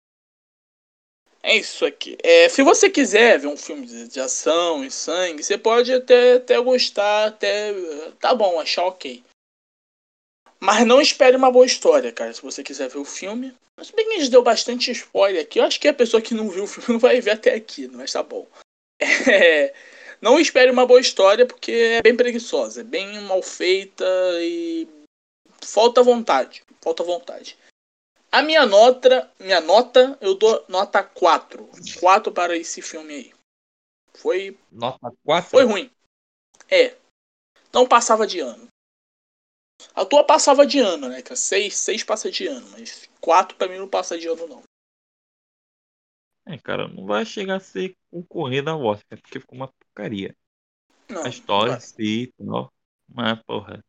É 1.42 1.56
isso 1.56 1.86
aqui. 1.86 2.18
É, 2.24 2.48
se 2.48 2.60
você 2.62 2.90
quiser 2.90 3.38
ver 3.38 3.46
um 3.46 3.56
filme 3.56 3.86
de, 3.86 4.20
ação 4.20 4.84
e 4.84 4.90
sangue, 4.90 5.44
você 5.44 5.56
pode 5.56 5.92
até, 5.92 6.34
até 6.34 6.60
gostar, 6.60 7.26
até. 7.26 7.72
Tá 8.18 8.34
bom, 8.34 8.58
achar 8.58 8.84
ok. 8.84 9.22
Mas 10.58 10.84
não 10.84 11.00
espere 11.00 11.36
uma 11.36 11.52
boa 11.52 11.64
história, 11.64 12.10
cara, 12.10 12.32
se 12.32 12.42
você 12.42 12.64
quiser 12.64 12.88
ver 12.88 12.98
o 12.98 13.04
filme. 13.04 13.54
Mas 13.78 13.92
bem 13.92 14.08
que 14.08 14.14
a 14.14 14.18
gente 14.18 14.30
deu 14.30 14.42
bastante 14.42 14.90
spoiler 14.90 15.42
aqui. 15.42 15.60
Eu 15.60 15.64
acho 15.64 15.78
que 15.78 15.86
a 15.86 15.94
pessoa 15.94 16.20
que 16.20 16.34
não 16.34 16.48
viu 16.48 16.64
o 16.64 16.66
filme 16.66 16.88
não 16.94 16.98
vai 16.98 17.20
ver 17.20 17.32
até 17.32 17.54
aqui, 17.54 17.86
mas 17.88 18.12
tá 18.12 18.22
bom. 18.22 18.46
É, 19.30 19.72
não 20.20 20.38
espere 20.38 20.70
uma 20.70 20.86
boa 20.86 21.00
história, 21.00 21.46
porque 21.46 21.72
é 21.72 22.02
bem 22.02 22.16
preguiçosa, 22.16 22.80
é 22.80 22.84
bem 22.84 23.20
mal 23.20 23.42
feita 23.42 24.04
e 24.40 24.88
falta 25.62 26.02
vontade. 26.02 26.64
Falta 26.80 27.02
vontade. 27.02 27.58
A 28.30 28.42
minha 28.42 28.66
nota, 28.66 29.30
minha 29.38 29.60
nota, 29.60 30.16
eu 30.20 30.34
dou 30.34 30.64
nota 30.68 31.02
4. 31.02 31.68
4 32.00 32.32
para 32.32 32.56
esse 32.56 32.82
filme 32.82 33.14
aí. 33.14 33.34
Foi. 34.14 34.58
Nota 34.70 35.12
4? 35.24 35.50
Foi 35.50 35.64
ruim. 35.64 35.90
É. 36.68 36.96
Não 37.72 37.86
passava 37.86 38.26
de 38.26 38.40
ano. 38.40 38.68
A 39.94 40.04
tua 40.04 40.24
passava 40.24 40.66
de 40.66 40.78
ano, 40.78 41.08
né? 41.08 41.22
6, 41.22 41.76
6 41.76 42.04
passa 42.04 42.30
de 42.30 42.46
ano, 42.46 42.66
mas 42.70 43.08
4 43.20 43.56
pra 43.56 43.68
mim 43.68 43.78
não 43.78 43.88
passa 43.88 44.18
de 44.18 44.26
ano, 44.26 44.46
não. 44.46 44.62
É, 46.46 46.56
cara, 46.58 46.86
não 46.86 47.04
vai 47.04 47.24
chegar 47.26 47.56
a 47.56 47.60
ser 47.60 47.96
concorrida 48.10 48.70
ao 48.70 48.82
Oscar, 48.82 49.20
porque 49.20 49.40
ficou 49.40 49.56
uma 49.56 49.72
porcaria. 49.96 50.36
Não, 51.08 51.24
a 51.24 51.28
história 51.28 51.78
não. 52.38 52.70
Mas, 53.08 53.42
porra. 53.44 53.82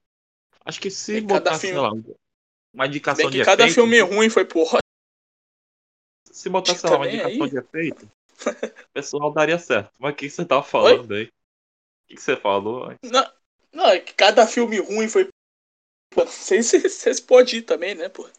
Acho 0.64 0.80
que 0.80 0.90
se 0.90 1.22
botasse, 1.22 1.68
filme... 1.68 1.76
sei 1.76 1.82
lá, 1.82 2.16
uma 2.74 2.88
indicação 2.88 3.26
Bem 3.26 3.32
que 3.32 3.38
de 3.40 3.46
cada 3.46 3.64
efeito, 3.64 3.76
filme 3.76 4.00
ruim 4.00 4.30
foi 4.30 4.46
porra. 4.46 4.80
Se 6.32 6.50
botasse, 6.50 6.80
sei 6.80 6.90
lá, 6.90 6.98
uma 6.98 7.08
indicação 7.08 7.44
aí. 7.44 7.50
de 7.50 7.58
efeito, 7.58 8.12
o 8.86 8.94
pessoal 8.94 9.34
daria 9.34 9.58
certo. 9.58 9.92
Mas 9.98 10.14
o 10.14 10.16
que 10.16 10.30
você 10.30 10.46
tava 10.46 10.64
falando 10.64 11.12
Oi? 11.12 11.18
aí? 11.18 11.26
O 11.26 12.16
que 12.16 12.22
você 12.22 12.38
falou? 12.38 12.96
Não, 13.04 13.34
não, 13.74 13.88
é 13.88 14.00
que 14.00 14.14
cada 14.14 14.46
filme 14.46 14.80
ruim 14.80 15.10
foi. 15.10 15.30
Pô, 16.12 16.24
não 16.24 16.32
sei 16.32 16.62
se 16.62 16.80
vocês 16.88 17.20
podem 17.20 17.60
ir 17.60 17.62
também, 17.64 17.96
né, 17.96 18.10
pô? 18.10 18.30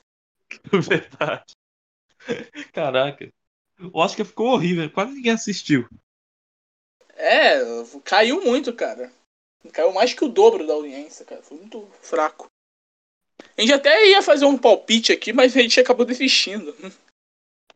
Verdade. 0.73 1.55
Caraca. 2.73 3.29
O 3.81 3.99
Oscar 3.99 4.27
ficou 4.27 4.49
horrível, 4.49 4.91
quase 4.91 5.13
ninguém 5.13 5.33
assistiu. 5.33 5.89
É, 7.19 7.59
caiu 8.05 8.41
muito, 8.41 8.73
cara. 8.73 9.13
Caiu 9.73 9.93
mais 9.93 10.15
que 10.15 10.25
o 10.25 10.29
dobro 10.29 10.65
da 10.65 10.73
audiência, 10.73 11.27
cara. 11.27 11.43
Foi 11.43 11.59
muito 11.59 11.85
fraco. 12.01 12.47
A 13.57 13.61
gente 13.61 13.73
até 13.73 14.07
ia 14.07 14.23
fazer 14.23 14.45
um 14.45 14.57
palpite 14.57 15.13
aqui, 15.13 15.33
mas 15.33 15.57
a 15.57 15.61
gente 15.61 15.81
acabou 15.81 16.07
desistindo. 16.07 16.73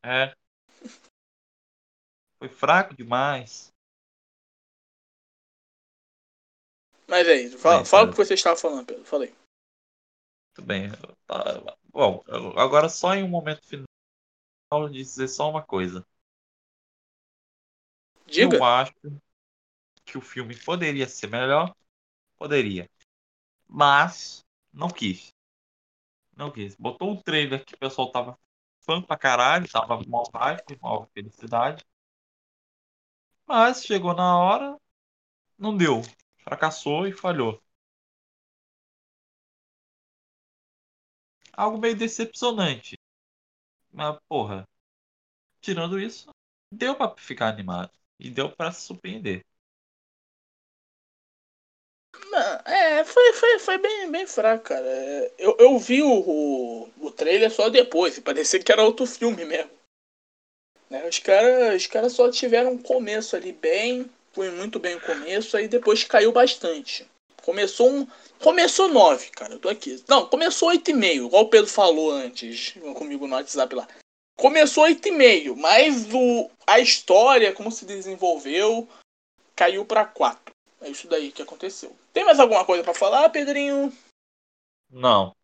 É. 0.01 0.33
Foi 2.39 2.49
fraco 2.49 2.95
demais. 2.95 3.73
Mas 7.09 7.29
aí, 7.29 7.51
fala, 7.51 7.79
bem, 7.79 7.85
fala 7.85 8.09
o 8.09 8.11
que 8.11 8.17
você 8.17 8.35
estava 8.35 8.57
falando, 8.57 8.87
Pedro. 8.87 9.05
Falei. 9.05 9.29
Muito 9.29 10.67
bem. 10.67 10.91
Tá, 11.27 11.77
bom, 11.89 12.23
agora 12.57 12.89
só 12.89 13.15
em 13.15 13.25
um 13.25 13.29
momento 13.29 13.63
final 13.67 14.89
de 14.89 14.95
dizer 14.95 15.29
só 15.29 15.51
uma 15.51 15.63
coisa. 15.63 16.07
Diga. 18.27 18.57
Eu 18.57 18.65
acho 18.65 18.95
que 20.05 20.19
o 20.19 20.21
filme 20.21 20.57
poderia 20.57 21.09
ser 21.09 21.29
melhor. 21.29 21.75
Poderia. 22.37 22.89
Mas 23.69 24.45
não 24.73 24.89
quis. 24.89 25.35
Não 26.37 26.51
quis. 26.51 26.75
Botou 26.77 27.11
um 27.11 27.23
trailer 27.23 27.65
que 27.65 27.75
o 27.75 27.79
pessoal 27.79 28.11
tava 28.11 28.39
fã 28.81 29.01
pra 29.03 29.17
caralho, 29.17 29.69
tava 29.71 30.01
mal 30.07 30.25
hype, 30.35 30.79
mal 30.81 31.09
felicidade. 31.15 31.85
Mas 33.47 33.85
chegou 33.85 34.15
na 34.15 34.37
hora, 34.37 34.77
não 35.59 35.77
deu. 35.77 36.03
Fracassou 36.39 37.07
e 37.07 37.13
falhou. 37.13 37.63
Algo 41.53 41.79
meio 41.79 41.97
decepcionante. 41.97 42.99
Mas, 43.93 44.19
porra, 44.29 44.67
tirando 45.61 46.01
isso, 46.01 46.31
deu 46.73 46.97
pra 46.97 47.15
ficar 47.17 47.49
animado. 47.49 47.93
E 48.19 48.31
deu 48.31 48.51
pra 48.55 48.73
se 48.73 48.83
surpreender. 48.83 49.45
É, 52.93 53.05
foi, 53.05 53.33
foi, 53.33 53.59
foi 53.59 53.79
bem, 53.79 54.11
bem 54.11 54.27
fraco, 54.27 54.65
cara. 54.65 54.87
Eu, 55.39 55.57
eu 55.59 55.79
vi 55.79 56.03
o, 56.03 56.13
o, 56.13 56.91
o 57.01 57.11
trailer 57.11 57.51
só 57.51 57.71
depois, 57.71 58.19
parecia 58.19 58.61
que 58.61 58.71
era 58.71 58.85
outro 58.85 59.07
filme 59.07 59.45
mesmo. 59.45 59.71
Né? 60.91 61.09
Os 61.09 61.19
caras 61.19 61.81
os 61.81 61.87
cara 61.87 62.11
só 62.11 62.31
tiveram 62.31 62.73
um 62.73 62.79
começo 62.79 63.35
ali 63.35 63.53
bem, 63.53 64.11
foi 64.33 64.51
muito 64.51 64.79
bem 64.79 64.97
o 64.97 65.01
começo, 65.01 65.57
aí 65.57 65.69
depois 65.69 66.05
caiu 66.05 66.33
bastante. 66.33 67.07
Começou 67.43 67.91
um. 67.91 68.07
Começou 68.39 68.89
9, 68.89 69.31
cara. 69.31 69.55
Eu 69.55 69.59
tô 69.59 69.69
aqui. 69.69 70.03
Não, 70.07 70.27
começou 70.27 70.71
8,5, 70.71 71.27
igual 71.27 71.45
o 71.45 71.49
Pedro 71.49 71.71
falou 71.71 72.13
antes 72.13 72.75
comigo 72.95 73.27
no 73.27 73.35
WhatsApp 73.35 73.75
lá. 73.75 73.89
Começou 74.37 74.85
8,5, 74.85 75.57
mas 75.57 76.07
o, 76.13 76.51
a 76.67 76.79
história, 76.79 77.53
como 77.53 77.71
se 77.71 77.85
desenvolveu, 77.85 78.89
caiu 79.57 79.85
para 79.85 80.05
4. 80.05 80.52
É 80.83 80.91
isso 80.91 81.09
daí 81.09 81.31
que 81.31 81.43
aconteceu. 81.43 81.95
Tem 82.13 82.25
mais 82.25 82.41
alguma 82.41 82.65
coisa 82.65 82.83
para 82.83 82.95
falar, 82.95 83.29
Pedrinho? 83.31 83.93
Não. 84.91 85.35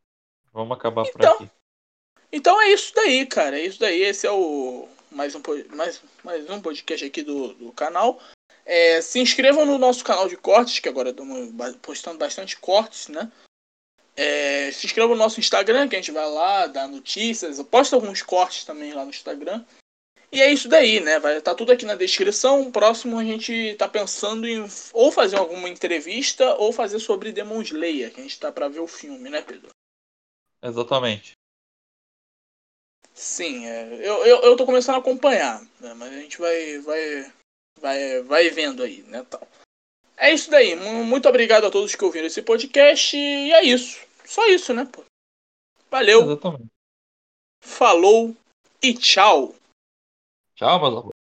Vamos 0.53 0.77
acabar 0.77 1.07
então, 1.07 1.37
por 1.37 1.45
aqui. 1.45 1.51
Então 2.33 2.61
é 2.61 2.71
isso 2.71 2.93
daí, 2.95 3.25
cara. 3.27 3.59
É 3.59 3.65
isso 3.65 3.79
daí. 3.79 4.03
Esse 4.03 4.27
é 4.27 4.31
o 4.33 4.89
mais 5.11 5.35
um, 5.35 5.43
mais, 5.71 6.03
mais 6.23 6.51
um 6.51 6.61
podcast 6.61 7.05
aqui 7.05 7.23
do, 7.23 7.55
do 7.55 7.73
canal. 7.73 8.21
É, 8.67 9.01
se 9.01 9.19
inscrevam 9.19 9.65
no 9.65 9.79
nosso 9.79 10.05
canal 10.05 10.29
de 10.29 10.37
cortes, 10.37 10.79
que 10.79 10.89
agora 10.89 11.11
estamos 11.11 11.51
postando 11.81 12.19
bastante 12.19 12.59
cortes, 12.59 13.09
né? 13.09 13.31
É, 14.15 14.71
se 14.73 14.85
inscrevam 14.85 15.15
no 15.15 15.23
nosso 15.23 15.41
Instagram, 15.41 15.89
que 15.89 15.97
a 15.97 15.99
gente 16.01 16.11
vai 16.11 16.29
lá 16.29 16.67
dar 16.67 16.89
notícias. 16.89 17.59
Eu 17.59 17.65
posto 17.65 17.95
alguns 17.95 18.21
cortes 18.21 18.65
também 18.65 18.93
lá 18.93 19.05
no 19.05 19.11
Instagram. 19.11 19.65
E 20.31 20.43
é 20.43 20.53
isso 20.53 20.69
daí, 20.69 21.01
né? 21.01 21.19
Vai 21.19 21.39
estar 21.39 21.53
tá 21.53 21.57
tudo 21.57 21.73
aqui 21.73 21.87
na 21.87 21.95
descrição. 21.95 22.71
Próximo 22.71 23.19
a 23.19 23.25
gente 23.25 23.75
tá 23.77 23.89
pensando 23.89 24.47
em 24.47 24.67
ou 24.93 25.11
fazer 25.11 25.37
alguma 25.37 25.69
entrevista 25.69 26.55
ou 26.57 26.73
fazer 26.73 26.99
sobre 26.99 27.33
Demon 27.33 27.63
Slayer, 27.63 28.13
que 28.13 28.21
a 28.21 28.23
gente 28.23 28.39
tá 28.39 28.53
para 28.53 28.69
ver 28.69 28.81
o 28.81 28.87
filme, 28.87 29.31
né, 29.31 29.41
Pedro? 29.41 29.71
Exatamente. 30.63 31.33
Sim, 33.15 33.67
é, 33.67 33.95
eu, 33.95 34.25
eu, 34.25 34.43
eu 34.43 34.57
tô 34.57 34.65
começando 34.65 34.95
a 34.95 34.99
acompanhar, 34.99 35.61
né, 35.81 35.93
mas 35.95 36.13
a 36.13 36.21
gente 36.21 36.39
vai, 36.39 36.79
vai, 36.79 37.33
vai, 37.81 38.23
vai 38.23 38.51
vendo 38.51 38.81
aí, 38.83 39.03
né, 39.03 39.27
tal. 39.29 39.47
É 40.17 40.33
isso 40.33 40.51
daí. 40.51 40.77
Muito 40.77 41.29
obrigado 41.29 41.67
a 41.67 41.71
todos 41.71 41.95
que 41.95 42.05
ouviram 42.05 42.27
esse 42.27 42.43
podcast 42.43 43.17
e 43.17 43.53
é 43.53 43.65
isso. 43.65 44.01
Só 44.25 44.47
isso, 44.49 44.75
né, 44.75 44.87
pô? 44.91 45.05
Valeu. 45.91 46.23
Exatamente. 46.23 46.67
Falou 47.61 48.37
e 48.83 48.95
tchau. 48.95 49.55
Tchau, 50.59 50.79
meus 50.81 51.18